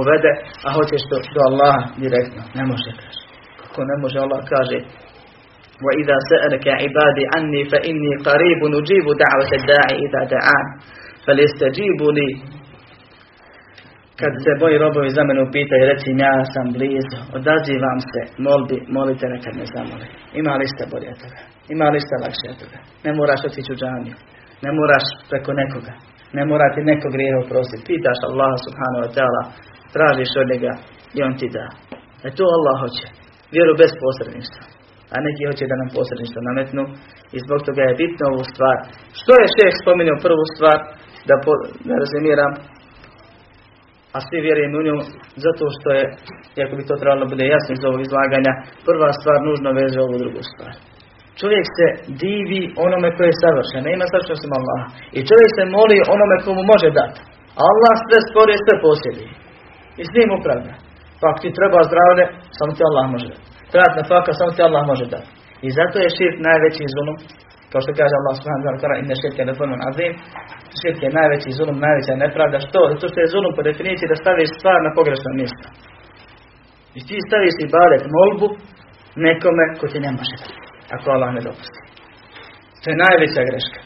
[0.00, 0.32] uvede,
[0.66, 2.42] a hoćeš do, do Allaha direktno.
[2.58, 3.22] Ne može, kaže.
[3.60, 4.78] Kako ne može, Allah kaže
[5.86, 10.66] وَإِذَا سَأَلَكَ عِبَادِ عَنِّي فَإِنِّي قَرِيبٌ نُجِيبُ دَعْوَةَ الدَّاعِ إِذَا دَعَانِ
[11.29, 12.27] Fel jeste džibuli,
[14.19, 18.77] kad se boji robovi za mene upitaju, reci im ja sam blizu, odazivam se, molbi,
[18.95, 20.07] molite nekad me zamoli.
[20.41, 21.39] Ima li ste bolje toga?
[21.73, 22.77] Ima li ste lakše toga?
[23.05, 24.15] Ne moraš otići u džaniju,
[24.65, 25.93] ne moraš preko nekoga,
[26.37, 27.87] ne mora ti nekog grijeha oprostiti.
[27.89, 29.41] Pitaš Allah subhanahu wa ta'ala,
[29.95, 30.73] tražiš od njega
[31.17, 31.65] i on ti da.
[32.27, 33.07] E to Allah hoće,
[33.55, 34.63] vjeru bez posredništva.
[35.13, 36.83] A neki hoće da nam posredništvo nametnu
[37.35, 38.77] i zbog toga je bitno ovu stvar.
[39.19, 40.79] Što je šeh spominio prvu stvar?
[41.29, 41.51] Da, po,
[41.87, 42.53] da rezimiram,
[44.15, 44.95] a svi vjerujem u nju
[45.45, 46.03] zato što je,
[46.59, 48.53] iako bi to trebalo bude jasno iz ovog izlaganja,
[48.87, 50.73] prva stvar nužno veže ovu drugu stvar.
[51.39, 51.87] Čovjek se
[52.23, 54.85] divi onome koji je savršen, ne ima savršen osim Allaha.
[55.17, 57.19] I čovjek se moli onome komu može dati.
[57.67, 59.25] Allah sve stvori, sve posjedi.
[60.01, 60.73] I s njim upravlja.
[61.19, 62.25] Pa ako ti treba zdravlje,
[62.57, 63.45] samo ti Allah može dati.
[63.71, 65.29] Treba na faka, samo ti Allah može dati.
[65.65, 67.17] I zato je širk najveći zulum,
[67.71, 70.13] kao što kaže Allah subhanahu wa ta'ala, inne širke neformun azim,
[70.79, 72.57] širk je najveći zulum, najveća nepravda.
[72.67, 72.79] Što?
[72.93, 75.67] Zato što je zulum po definiciji da staviš stvar na pogrešno mjesto.
[76.97, 78.47] I ti staviš i badet molbu
[79.27, 80.35] nekome ko ti ne može
[80.95, 81.79] ako Allah ne dopusti.
[82.81, 83.79] To je najveća greška.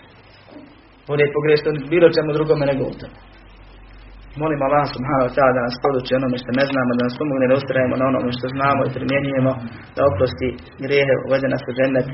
[1.07, 3.17] Bolje pogrešiti bilo čemu drugome nego u tome.
[4.41, 7.45] Molim Allah subhanahu wa ta'ala da nas poduči onome što ne znamo, da nas pomogne
[7.49, 9.51] da ustrajemo na onome što znamo i primjenjujemo,
[9.95, 10.49] da oprosti
[10.85, 12.07] grijehe, uvede nas u džennet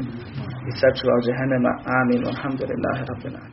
[0.70, 1.72] i sačuva od džehennema.
[2.00, 2.22] Amin.
[2.32, 3.50] Alhamdulillahi rabbil